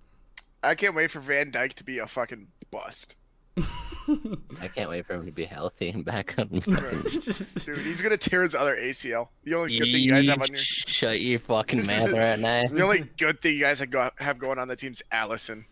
[0.63, 3.15] I can't wait for Van Dijk to be a fucking bust.
[3.59, 6.49] I can't wait for him to be healthy and back on.
[6.61, 9.29] fucking- Dude, he's gonna tear his other ACL.
[9.45, 12.67] The only good thing you guys have on your Shut your fucking mouth right now.
[12.69, 15.65] the only good thing you guys have, go, have going on the team's Alisson.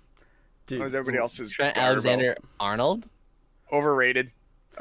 [0.66, 0.78] Dude.
[0.78, 1.80] Whereas everybody else is Trent Garbo.
[1.82, 3.06] Alexander Arnold.
[3.72, 4.30] Overrated.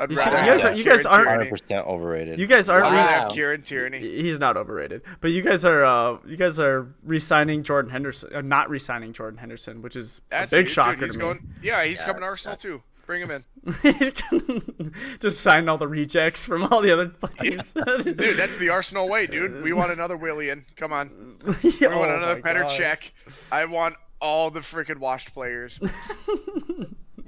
[0.08, 2.38] You see- you guys are, you guys aren't 100% overrated.
[2.38, 3.34] You guys aren't I'd rather Wow.
[3.34, 4.00] Kieran Tierney.
[4.00, 8.42] He's not overrated, but you guys are uh, you guys are re-signing Jordan Henderson, uh,
[8.42, 10.74] not re-signing Jordan Henderson, which is That's a big huge, dude.
[10.76, 12.82] shocker He's to going, Yeah, he's Yeah, coming to Arsenal too.
[13.10, 13.44] Bring him in.
[13.84, 14.92] me.
[15.20, 17.74] Just sign all the rejects from all the other teams.
[18.04, 19.64] Dude, that's the Arsenal way, dude.
[19.64, 20.64] We want another Willian.
[20.76, 21.40] Come on.
[21.44, 23.10] we We want another Petr Cech.
[23.52, 25.80] I want all the freaking washed players.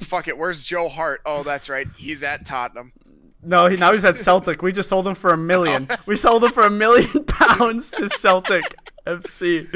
[0.02, 0.38] Fuck it.
[0.38, 1.22] Where's Joe Hart?
[1.26, 1.88] Oh, that's right.
[1.98, 2.94] He's at Tottenham.
[3.42, 4.62] No, he, now he's at Celtic.
[4.62, 5.88] We just sold him for a million.
[6.06, 8.66] We sold him for a million pounds to Celtic
[9.08, 9.68] FC.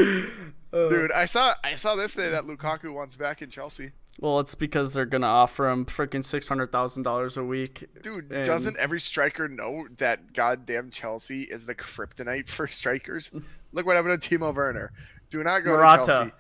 [0.72, 3.92] Uh, Dude, I saw I saw this day that Lukaku wants back in Chelsea.
[4.20, 7.86] Well, it's because they're gonna offer him freaking six hundred thousand dollars a week.
[8.02, 13.30] Dude, And- doesn't every striker know that goddamn Chelsea is the kryptonite for strikers?
[13.74, 14.92] Look what happened to Timo Werner.
[15.30, 16.32] Do not go to Chelsea.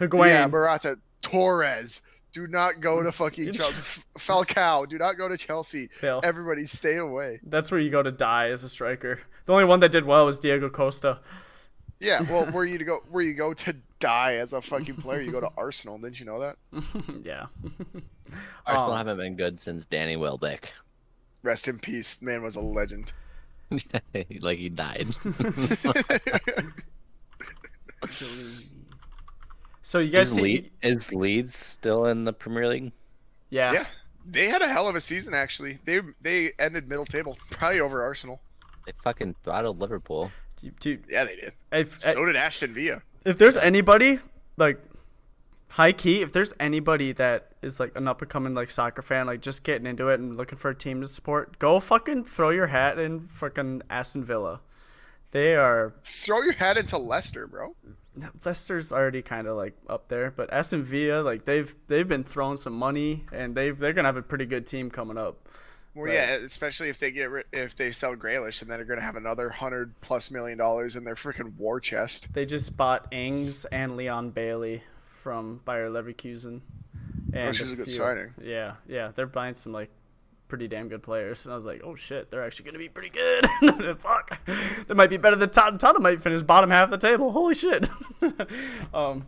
[0.00, 0.28] Higuain.
[0.28, 2.00] Yeah, Murata, Torres.
[2.32, 4.02] Do not go to fucking Chelsea.
[4.18, 5.88] Falcao, do not go to Chelsea.
[5.88, 6.20] Fail.
[6.22, 7.40] Everybody, stay away.
[7.42, 9.20] That's where you go to die as a striker.
[9.46, 11.18] The only one that did well was Diego Costa.
[11.98, 13.00] Yeah, well, where you to go?
[13.10, 15.20] Where you go to die as a fucking player?
[15.20, 15.98] You go to Arsenal.
[15.98, 16.56] Didn't you know that?
[17.24, 17.46] yeah.
[18.66, 20.72] Arsenal Um, haven't been good since Danny Welbeck.
[21.42, 22.20] Rest in peace.
[22.22, 23.12] Man was a legend.
[24.40, 25.08] like he died.
[29.82, 30.70] So you guys Is, see?
[30.82, 32.92] Le- is Leeds still in the Premier League?
[33.50, 33.72] Yeah.
[33.72, 33.86] Yeah,
[34.26, 35.78] they had a hell of a season actually.
[35.84, 38.40] They they ended middle table, probably over Arsenal.
[38.84, 40.30] they fucking throttled Liverpool.
[40.80, 41.52] Dude, Yeah, they did.
[41.70, 43.02] if, So did Aston Villa.
[43.26, 44.20] If there's anybody
[44.56, 44.78] like
[45.70, 49.26] high key, if there's anybody that is like an up and coming like soccer fan,
[49.26, 52.50] like just getting into it and looking for a team to support, go fucking throw
[52.50, 54.60] your hat in fucking Aston Villa.
[55.32, 57.74] They are Throw your hat into Leicester, bro.
[58.44, 62.56] Leicester's already kind of like up there, but Aston Villa like they've they've been throwing
[62.56, 65.48] some money and they they're gonna have a pretty good team coming up.
[65.96, 66.14] Well, Right.
[66.14, 69.16] yeah, especially if they get ri- if they sell Grealish, and then they're gonna have
[69.16, 72.28] another hundred plus million dollars in their freaking war chest.
[72.34, 76.60] They just bought Ings and Leon Bailey from Bayer Leverkusen.
[77.32, 78.34] And Which is a good few- signing.
[78.42, 79.90] Yeah, yeah, they're buying some like
[80.48, 83.08] pretty damn good players, and I was like, oh shit, they're actually gonna be pretty
[83.10, 83.96] good.
[84.00, 84.38] Fuck,
[84.86, 85.78] they might be better than Tottenham.
[85.78, 87.32] Tottenham might finish bottom half of the table.
[87.32, 87.88] Holy shit.
[88.94, 89.26] um,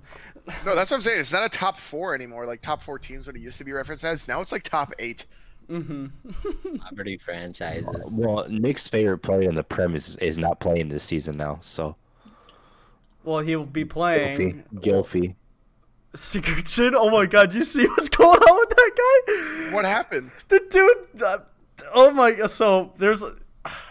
[0.64, 1.20] No, that's what I'm saying.
[1.20, 2.46] It's not a top four anymore.
[2.46, 4.28] Like top four teams, what it used to be referenced as.
[4.28, 5.24] Now it's like top eight.
[6.80, 7.86] Poverty franchises.
[8.10, 11.94] Well, Nick's favorite player in the Prem is, is not playing this season now, so
[13.24, 15.34] well, he'll be Gylfi, playing Gylfi.
[16.16, 16.94] Sigurdsson.
[16.96, 18.90] Oh my god, you see what's going on with that
[19.68, 19.74] guy?
[19.74, 20.30] What happened?
[20.48, 21.38] the dude uh,
[21.92, 23.22] oh my god so there's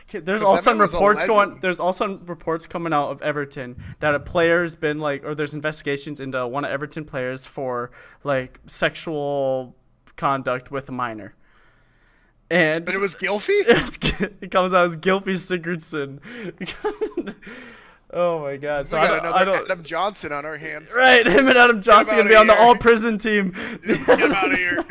[0.09, 1.39] Okay, There's 'Cause also that man was a reports going.
[1.49, 1.61] legend.
[1.61, 6.21] There's also reports coming out of Everton that a player's been like, or there's investigations
[6.21, 7.91] into one of Everton players for
[8.23, 9.75] like sexual
[10.15, 11.35] conduct with a minor.
[12.49, 14.31] And But it was Gylfi.
[14.41, 16.19] it comes out as Gylfi Sigurdsson.
[18.11, 18.87] oh my god!
[18.87, 19.65] So I don't, I don't.
[19.65, 20.93] Adam Johnson on our hands.
[20.95, 23.53] Right, him and Adam Johnson gonna be on the all prison team.
[23.85, 24.85] Get out of here.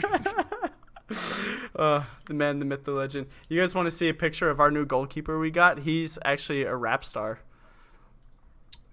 [1.75, 3.27] Uh, the man, the myth, the legend.
[3.49, 5.81] You guys want to see a picture of our new goalkeeper we got?
[5.81, 7.41] He's actually a rap star.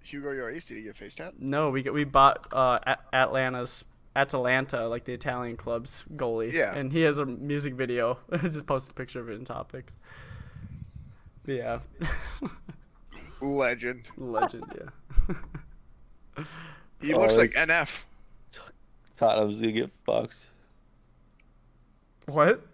[0.03, 1.19] Hugo Lloris, did he get face?
[1.39, 3.83] No, we we bought uh At- Atlanta's
[4.15, 6.51] Atalanta, like the Italian club's goalie.
[6.51, 6.75] Yeah.
[6.75, 8.19] And he has a music video.
[8.41, 9.93] Just posted a picture of it in topics.
[11.45, 11.79] Yeah.
[13.41, 14.07] Legend.
[14.17, 16.43] Legend, yeah.
[17.01, 18.61] He Oh, looks like that's- NF.
[19.17, 20.45] Tottenham's gonna get fucked.
[22.25, 22.65] What?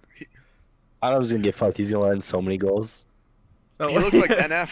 [1.01, 1.77] Tottenham's gonna get fucked.
[1.77, 3.05] He's gonna let in so many goals.
[3.79, 4.69] Oh, He looks like NF.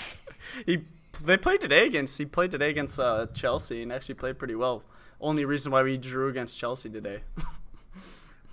[0.65, 0.83] He
[1.23, 4.83] they played today against he played today against uh, Chelsea and actually played pretty well.
[5.19, 7.21] Only reason why we drew against Chelsea today.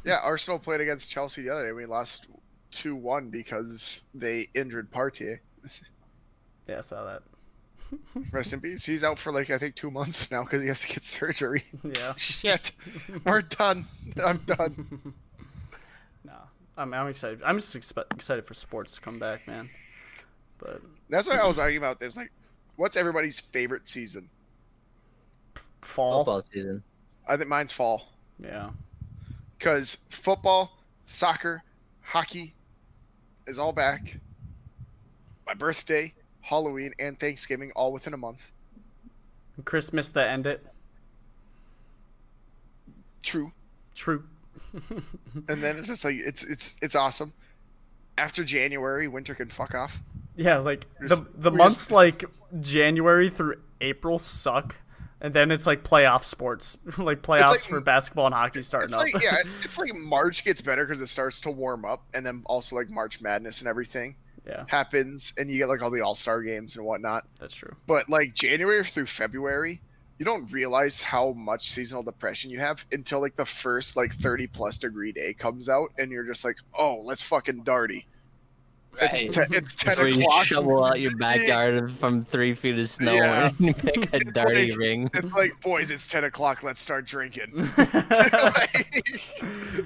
[0.04, 1.72] Yeah, Arsenal played against Chelsea the other day.
[1.72, 2.26] We lost
[2.72, 5.38] 2 1 because they injured Partey.
[6.68, 7.22] yeah, I saw that.
[8.30, 8.84] Rest in peace.
[8.84, 11.64] He's out for like, I think, two months now because he has to get surgery.
[11.82, 12.14] Yeah.
[12.16, 12.72] Shit.
[13.24, 13.86] We're done.
[14.22, 15.14] I'm done.
[16.22, 16.34] No,
[16.76, 17.40] I'm I'm excited.
[17.42, 19.70] I'm just expe- excited for sports to come back, man.
[20.58, 22.16] But That's why I was arguing about this.
[22.16, 22.30] Like,
[22.76, 24.28] what's everybody's favorite season?
[25.84, 26.82] Fall, Football season.
[27.28, 28.08] I think mine's fall.
[28.38, 28.70] yeah,
[29.58, 30.76] Because football,
[31.06, 31.62] soccer,
[32.02, 32.54] hockey
[33.46, 34.18] is all back.
[35.46, 38.50] My birthday, Halloween, and Thanksgiving all within a month.
[39.64, 40.64] Christmas to end it.
[43.22, 43.52] True.
[43.94, 44.24] True.
[45.48, 47.32] And then it's just like it's it's it's awesome.
[48.16, 49.98] After January, winter can fuck off.
[50.36, 52.24] Yeah, like We're the the months just- like
[52.60, 54.76] January through April suck,
[55.24, 59.14] and then it's like playoff sports, like playoffs like- for basketball and hockey starting like
[59.14, 59.22] up.
[59.22, 62.76] yeah, it's like March gets better because it starts to warm up, and then also
[62.76, 64.16] like March Madness and everything
[64.46, 67.26] yeah, happens, and you get like all the All Star games and whatnot.
[67.40, 67.74] that's true.
[67.86, 69.80] But like January through February,
[70.18, 74.48] you don't realize how much seasonal depression you have until like the first like 30
[74.48, 78.04] plus degree day comes out, and you're just like, oh, let's fucking darty.
[79.00, 79.10] Right.
[79.24, 80.44] It's, te- it's 10 That's where you o'clock.
[80.44, 83.48] shovel out your backyard from three feet of snow Yeah.
[83.48, 85.10] and you pick a It's darty like- ring.
[85.14, 86.62] It's like, boys, it's 10 o'clock.
[86.62, 87.68] Let's start drinking.
[87.76, 88.86] Like-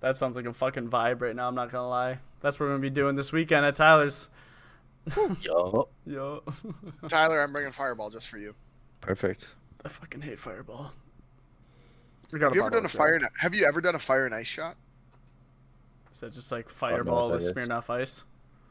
[0.00, 1.48] That sounds like a fucking vibe right now.
[1.48, 2.18] I'm not gonna lie.
[2.42, 4.28] That's what we're gonna be doing this weekend at Tyler's.
[5.40, 6.42] Yo, Yo,
[7.08, 8.54] Tyler, I'm bringing Fireball just for you.
[9.00, 9.46] perfect.
[9.82, 10.92] I fucking hate Fireball.
[12.32, 13.18] We got Have you ever done a fire?
[13.40, 14.76] Have you ever done a fire and ice shot?
[16.14, 17.42] Is that just like Fireball with.
[17.42, 18.24] Smirnoff Ice?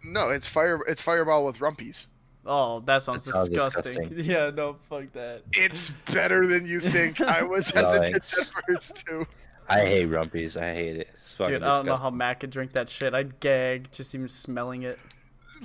[0.03, 0.79] No, it's fire.
[0.87, 2.05] It's Fireball with rumpies.
[2.45, 4.09] Oh, that sounds, That sounds disgusting.
[4.09, 4.25] disgusting.
[4.31, 5.43] Yeah, no, fuck that.
[5.53, 7.21] It's better than you think.
[7.21, 8.37] I was No, hesitant thanks.
[8.39, 9.25] at first too.
[9.69, 10.59] I hate rumpies.
[10.61, 11.07] I hate it.
[11.21, 12.17] It's Dude, I don't know how disgusting.
[12.17, 13.13] Matt could drink that shit.
[13.13, 14.99] I'd gag just even smelling it.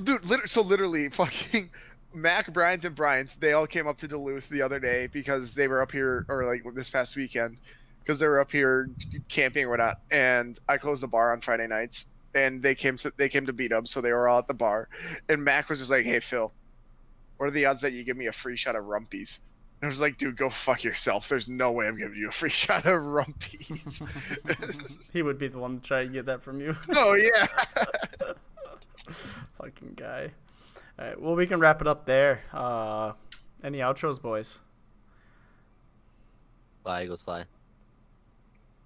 [0.02, 1.68] Dude, lit- so literally, fucking
[2.14, 5.66] Mac, Bryant, and Bryant's, they all came up to Duluth the other day because they
[5.66, 7.56] were up here, or like this past weekend,
[8.09, 8.88] because they were up here
[9.28, 10.00] camping or whatnot.
[10.11, 13.52] And I closed the bar on Friday nights, and they came to they came to
[13.52, 14.88] beat up, so they were all at the bar.
[15.28, 16.50] And Mac was just like, "Hey Phil,
[17.36, 19.38] what are the odds that you give me a free shot of rumpies?"
[19.80, 21.28] And I was like, "Dude, go fuck yourself.
[21.28, 24.02] There's no way I'm giving you a free shot of rumpies."
[25.12, 26.76] He would be the one to try and get that from you.
[26.94, 27.46] oh yeah.
[29.59, 30.30] Fucking guy.
[30.98, 32.42] Alright, well, we can wrap it up there.
[32.52, 33.12] Uh,
[33.64, 34.61] any outros, boys?
[36.82, 37.46] Fly, Eagles, fly.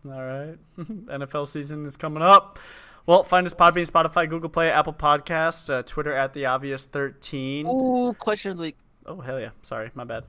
[0.04, 0.56] All right.
[0.78, 2.58] NFL season is coming up.
[3.06, 7.66] Well, find us Podbean, Spotify, Google Play, Apple Podcasts, uh, Twitter at the obvious thirteen.
[7.66, 8.76] Ooh, question of the week.
[9.06, 9.50] Oh hell yeah!
[9.62, 10.24] Sorry, my bad.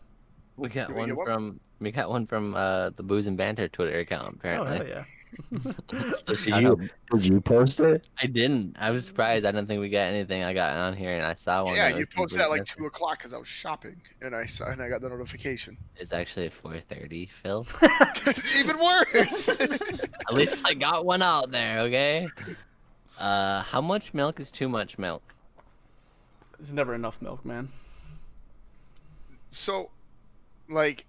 [0.58, 1.26] We got we one one?
[1.26, 4.72] from we got one from uh the Booze and Banter Twitter account apparently.
[4.72, 5.04] Oh hell yeah!
[6.18, 8.08] So Did you did you post it?
[8.22, 8.76] I didn't.
[8.80, 9.46] I was surprised.
[9.46, 10.44] I didn't think we got anything.
[10.44, 11.76] I got on here and I saw one.
[11.76, 14.46] Yeah, you was from posted at like two o'clock because I was shopping, and I
[14.46, 15.78] saw and I got the notification.
[15.96, 17.30] It's actually 4:30.
[17.30, 17.66] Phil.
[18.60, 19.50] Even worse.
[19.50, 21.80] At least I got one out there.
[21.82, 22.28] Okay.
[23.20, 25.22] Uh, how much milk is too much milk?
[26.58, 27.70] There's never enough milk, man.
[29.50, 29.92] so,
[30.70, 31.06] like,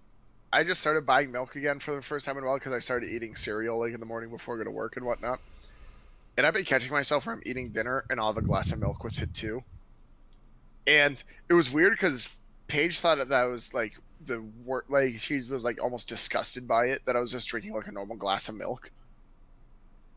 [0.55, 2.79] I just started buying milk again for the first time in a while because I
[2.79, 5.41] started eating cereal like in the morning before I go to work and whatnot.
[6.37, 8.79] And I've been catching myself where I'm eating dinner and I'll have a glass of
[8.79, 9.65] milk with it too.
[10.87, 12.31] And it was weird because
[12.69, 13.95] Paige thought that that was like
[14.27, 17.73] the wor like she was like almost disgusted by it that I was just drinking
[17.73, 18.93] like a normal glass of milk.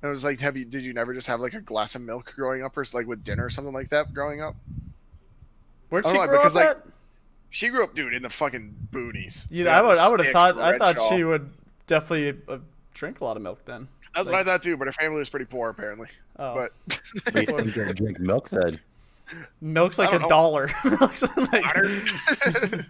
[0.03, 0.65] And it was like, have you?
[0.65, 3.23] Did you never just have like a glass of milk growing up, or like with
[3.23, 4.55] dinner or something like that growing up?
[5.89, 6.83] Where'd she know, grow because, up like, at?
[7.50, 9.43] She grew up, dude, in the fucking boonies.
[9.50, 11.10] You know, know, I would I would have thought I thought shawl.
[11.10, 11.50] she would
[11.88, 12.58] definitely uh,
[12.93, 13.88] drink a lot of milk then.
[14.16, 16.08] That's what I thought too, but her family was pretty poor apparently.
[16.39, 16.56] Oh.
[16.56, 17.00] But
[17.32, 18.80] So you think you'll drink milk then?
[19.62, 20.30] Milk's like a know.
[20.30, 20.70] dollar.
[20.84, 22.02] Milk's like- water.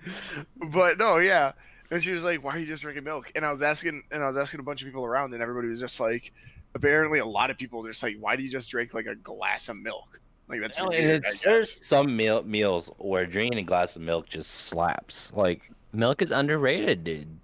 [0.71, 1.53] but no, yeah.
[1.89, 4.21] And she was like, "Why are you just drinking milk?" And I was asking, and
[4.21, 6.33] I was asking a bunch of people around, and everybody was just like,
[6.75, 9.15] apparently a lot of people were just like, "Why do you just drink like a
[9.15, 13.59] glass of milk?" Like that's No, weird, and it's, there's some meal, meals where drinking
[13.59, 15.31] a glass of milk just slaps.
[15.33, 15.61] Like,
[15.93, 17.39] Milk is underrated, dude.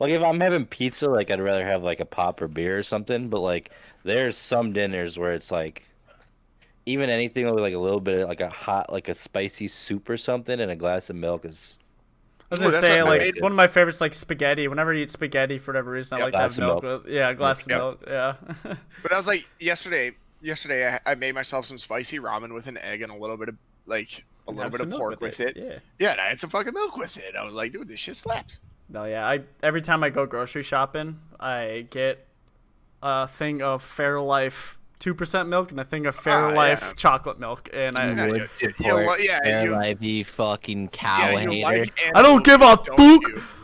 [0.00, 2.82] like if I'm having pizza, like I'd rather have like a pop or beer or
[2.82, 3.28] something.
[3.28, 3.70] But like,
[4.04, 5.84] there's some dinners where it's like,
[6.86, 10.08] even anything with like a little bit of like a hot, like a spicy soup
[10.08, 11.76] or something, and a glass of milk is.
[12.50, 14.68] I was gonna that's say like one of my favorites like spaghetti.
[14.68, 16.82] Whenever I eat spaghetti for whatever reason, I Yeah, like to have milk.
[16.84, 17.04] milk.
[17.04, 17.76] With, yeah, a glass Yeah.
[17.76, 18.04] of milk.
[18.06, 18.34] Yeah.
[19.02, 20.12] But I was like, yesterday,
[20.46, 23.48] yesterday I, I made myself some spicy ramen with an egg and a little bit
[23.48, 25.56] of like a little bit of pork with it.
[25.56, 25.78] Yeah.
[25.98, 27.34] Yeah, and I had some fucking milk with it.
[27.36, 28.58] I was like, dude, this shit slaps.
[28.88, 29.26] No, yeah.
[29.26, 32.26] I every time I go grocery shopping, I get
[33.02, 36.92] a thing of Fairlife two percent milk and a thing of Ah, Fairlife yeah.
[36.94, 40.88] chocolate milk, and I would you- you- support you- yeah, fair you- life, you fucking
[40.88, 41.50] cow Yeah, hater.
[41.62, 43.38] like I don't give a animals, don't you?
[43.40, 43.58] fuck.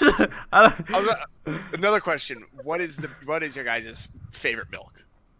[0.00, 1.14] Don't- I was,
[1.46, 4.92] uh, another question: What is the what is your guys' favorite milk?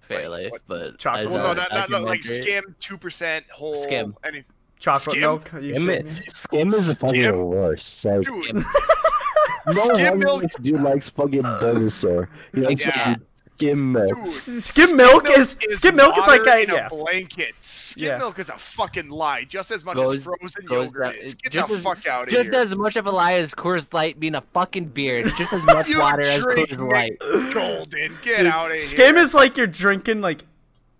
[0.08, 3.76] Fair like, but Chocolate Well, no, not, not, not like skim, two percent whole.
[3.76, 4.16] Skim.
[4.24, 4.44] Anything.
[4.80, 5.20] chocolate Skim?
[5.20, 5.54] milk.
[5.54, 7.36] Are you Skim, it, skim is the fucking Skim?
[7.44, 8.04] worst.
[8.04, 8.54] Like, Dude,
[9.66, 12.28] no skim one milk- likes dude likes fucking dinosaur.
[12.54, 12.90] He likes Yeah.
[13.14, 13.26] fucking
[13.58, 14.08] skim milk.
[14.08, 16.88] Dude, S- Skim milk is skim milk is like a in yeah.
[16.88, 17.54] blanket.
[17.60, 18.18] Skim Yeah.
[18.18, 21.34] milk is a fucking lie, just as much Goes- as frozen yogurt down- is.
[21.34, 22.60] Get just the as- fuck out of Just here.
[22.60, 25.24] as much of a lie as Coors Light being a fucking beer.
[25.24, 27.18] Just as much water as Coors Light.
[27.52, 28.78] Golden, get Dude, out of here.
[28.78, 30.44] Skim is like you're drinking like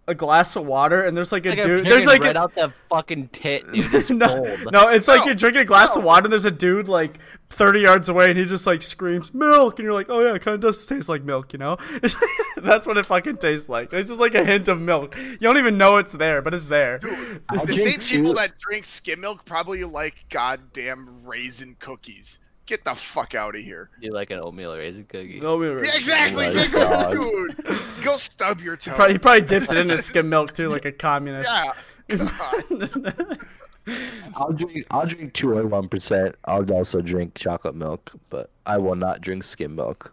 [0.08, 1.84] a glass of water, and there's like a Like dude.
[1.84, 3.84] There's like right a, out the fucking tit, dude.
[3.94, 4.72] It's no, cold.
[4.72, 7.18] no, it's like you're drinking a glass of water, and there's a dude like
[7.50, 10.42] 30 yards away, and he just like screams milk, and you're like, oh yeah, it
[10.42, 11.76] kind of does taste like milk, you know?
[12.56, 13.92] That's what it fucking tastes like.
[13.92, 15.16] It's just like a hint of milk.
[15.16, 17.00] You don't even know it's there, but it's there.
[17.50, 22.38] I'll the same people that drink skim milk probably like goddamn raisin cookies.
[22.68, 23.88] Get the fuck out of here.
[23.98, 25.40] You like an oatmeal raisin cookie?
[25.40, 26.46] No, we were- Yeah, exactly.
[26.48, 27.12] Oh my Yeah, go, God.
[27.12, 27.78] dude.
[28.04, 28.92] Go stub your toe.
[28.94, 31.50] Probably, he probably dips it into skim milk too, like a communist.
[31.50, 31.72] yeah.
[34.36, 34.86] I'll drink.
[34.90, 36.34] I'll drink two and one percent.
[36.44, 40.12] I'll also drink chocolate milk, but I will not drink skim milk.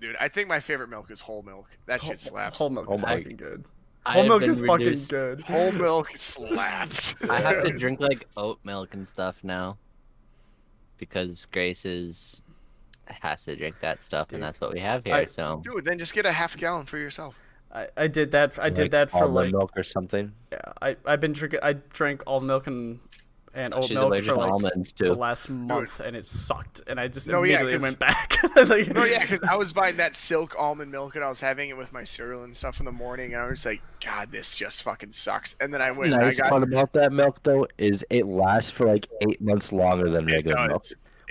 [0.00, 1.66] Dude, I think my favorite milk is whole milk.
[1.84, 2.56] That shit slaps.
[2.56, 3.66] Whole milk Oh is my- fucking good.
[4.06, 5.42] Whole milk been is fucking good.
[5.42, 7.14] Whole milk slaps.
[7.28, 9.76] I have to drink like oat milk and stuff now
[11.00, 12.44] because Grace is
[13.06, 15.14] has to drink that stuff, and that's what we have here.
[15.14, 17.34] I- so Dude, then just get a half gallon for yourself.
[17.72, 18.58] I, I did that.
[18.58, 20.32] I did Like that for like milk or something.
[20.52, 20.60] yeah.
[20.82, 21.60] I I've been drinking.
[21.62, 22.98] I drank all milk and
[23.54, 26.82] and oat she's milk allergic for like almonds the last month, and it sucked.
[26.86, 28.36] And I just No, yeah, immediately 'cause- went back.
[28.68, 31.68] Like- No, yeah, because I was buying that silk almond milk and I was having
[31.70, 34.54] it with my cereal and stuff in the morning, and I was like, God, this
[34.54, 35.54] just fucking sucks.
[35.60, 38.26] And then I went, and I nice got part about that milk though is it
[38.26, 40.82] lasts for like eight months longer than regular milk.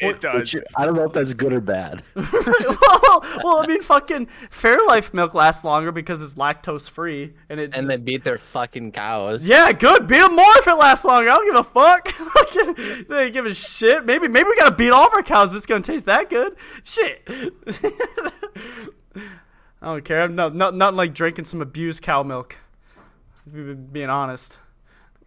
[0.02, 0.12] Does.
[0.12, 0.54] It does.
[0.54, 2.04] Which I don't know if that's good or bad.
[2.16, 7.78] well, well, I mean, fucking Fairlife milk lasts longer because it's lactose free, and it's
[7.78, 9.46] And they beat their fucking cows.
[9.46, 10.08] yeah, good.
[10.08, 11.30] Beat them more if it lasts longer.
[11.30, 13.08] I don't give a fuck.
[13.10, 14.06] they give a shit.
[14.06, 16.56] Maybe maybe we gotta beat all of our cows if it's gonna taste that good.
[16.84, 17.28] Shit.
[19.82, 20.24] I don't care.
[20.24, 22.58] I'm not, not nothing like drinking some abused cow milk.
[23.48, 24.60] If you've been being honest.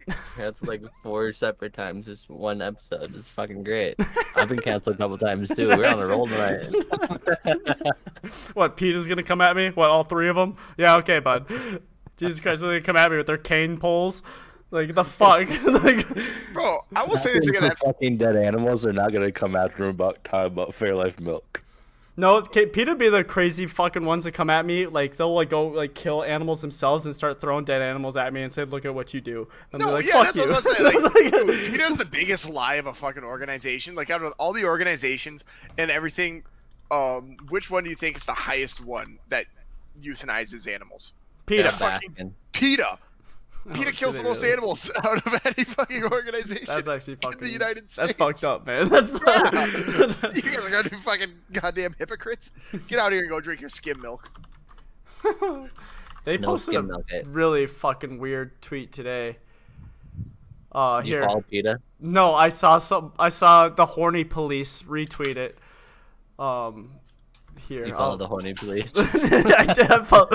[0.37, 3.13] That's like four separate times, just one episode.
[3.15, 3.95] It's fucking great.
[4.35, 5.67] I've been canceled a couple times too.
[5.67, 6.73] We're on a roll tonight.
[8.53, 9.69] What, PETA's gonna come at me?
[9.69, 10.55] What, all three of them?
[10.77, 11.45] Yeah, okay, bud.
[12.15, 14.23] Jesus Christ, they're gonna come at me with their cane poles?
[14.71, 15.49] Like, the fuck?
[15.83, 16.07] like,
[16.53, 17.69] Bro, I will say this again.
[17.71, 21.62] for fucking dead animals are not gonna come after him about time about Fairlife milk.
[22.15, 24.85] No, okay, PETA'd be the crazy fucking ones that come at me.
[24.85, 28.43] Like, they'll, like, go, like, kill animals themselves and start throwing dead animals at me
[28.43, 29.47] and say, look at what you do.
[29.71, 30.43] And No, like, yeah, fuck that's you.
[30.51, 30.83] what I'm saying.
[31.03, 33.95] Like, Like- dude, PETA's the biggest lie of a fucking organization.
[33.95, 35.43] Like, out of all the organizations
[35.79, 36.43] and everything,
[36.91, 39.47] um, which one do you think is the highest one that
[40.03, 41.13] euthanizes animals?
[41.47, 41.63] PETA.
[41.63, 42.31] Yeah, fucking- Baskin.
[43.71, 43.89] PETA.
[43.89, 44.53] Oh, kills the most really?
[44.53, 46.65] animals out of any fucking organization.
[46.67, 47.39] That's actually in fucking.
[47.41, 47.95] the United States.
[47.95, 48.41] That's States.
[48.41, 48.89] fucked up, man.
[48.89, 50.31] That's Yeah.
[50.35, 52.51] you guys are gonna be fucking goddamn hypocrites.
[52.87, 54.29] Get out here and go drink your skim milk.
[56.25, 57.21] They No posted skim a milk, eh?
[57.25, 59.37] really fucking weird tweet today.
[60.71, 61.23] Uh, You here.
[61.25, 61.79] follow PETA?
[61.99, 63.13] No, I saw some.
[63.19, 65.57] I saw the horny police retweet it.
[66.39, 66.91] Um,
[67.57, 68.93] Here, You follow I'll- the horny police.
[68.97, 70.27] I did follow,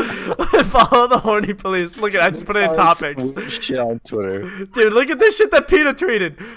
[0.65, 1.99] follow the horny police.
[1.99, 3.33] Look at I just put it in topics.
[3.49, 4.41] Shit on Twitter.
[4.67, 6.39] Dude, look at this shit that PETA tweeted.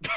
[0.00, 0.10] shit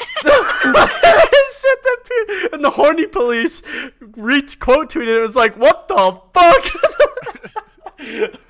[1.83, 3.63] that PETA and the horny police
[3.99, 5.17] re quote tweeted.
[5.17, 6.71] It was like, what the fuck?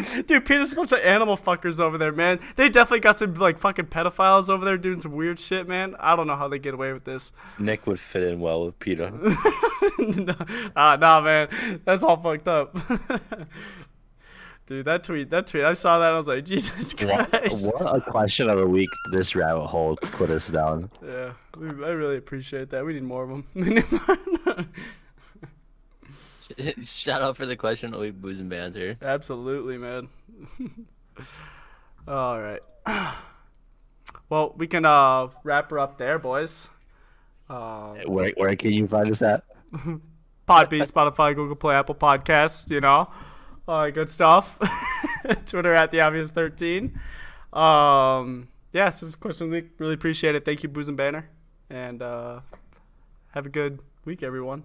[0.26, 2.40] Dude, PETA's a bunch of animal fuckers over there, man.
[2.56, 5.96] They definitely got some like fucking pedophiles over there doing some weird shit, man.
[5.98, 7.32] I don't know how they get away with this.
[7.58, 9.10] Nick would fit in well with PETA.
[9.98, 10.34] no,
[10.76, 12.76] ah, nah, man, that's all fucked up.
[14.66, 16.12] Dude, that tweet, that tweet, I saw that.
[16.12, 17.72] I was like, Jesus Christ.
[17.74, 20.90] what a question of a week this rabbit hole put us down.
[21.04, 22.84] Yeah, we, I really appreciate that.
[22.84, 24.72] We need more of them.
[26.58, 28.96] We need more- Shout out for the question of the week, booze and banter.
[29.02, 30.08] Absolutely, man.
[32.08, 32.60] All right.
[34.28, 36.70] Well, we can uh wrap her up there, boys.
[37.50, 39.44] Um, Where, where can you find us at?
[39.74, 40.00] Podbean,
[40.90, 43.10] Spotify, Google Play, Apple Podcasts, you know,
[43.68, 44.58] all that good stuff.
[45.44, 46.98] Twitter at the obvious thirteen.
[47.52, 49.66] Um, yeah, so this question of week.
[49.76, 50.46] Really appreciate it.
[50.46, 51.28] Thank you, Booze and Banter,
[51.68, 52.40] and uh,
[53.32, 54.62] have a good week, everyone.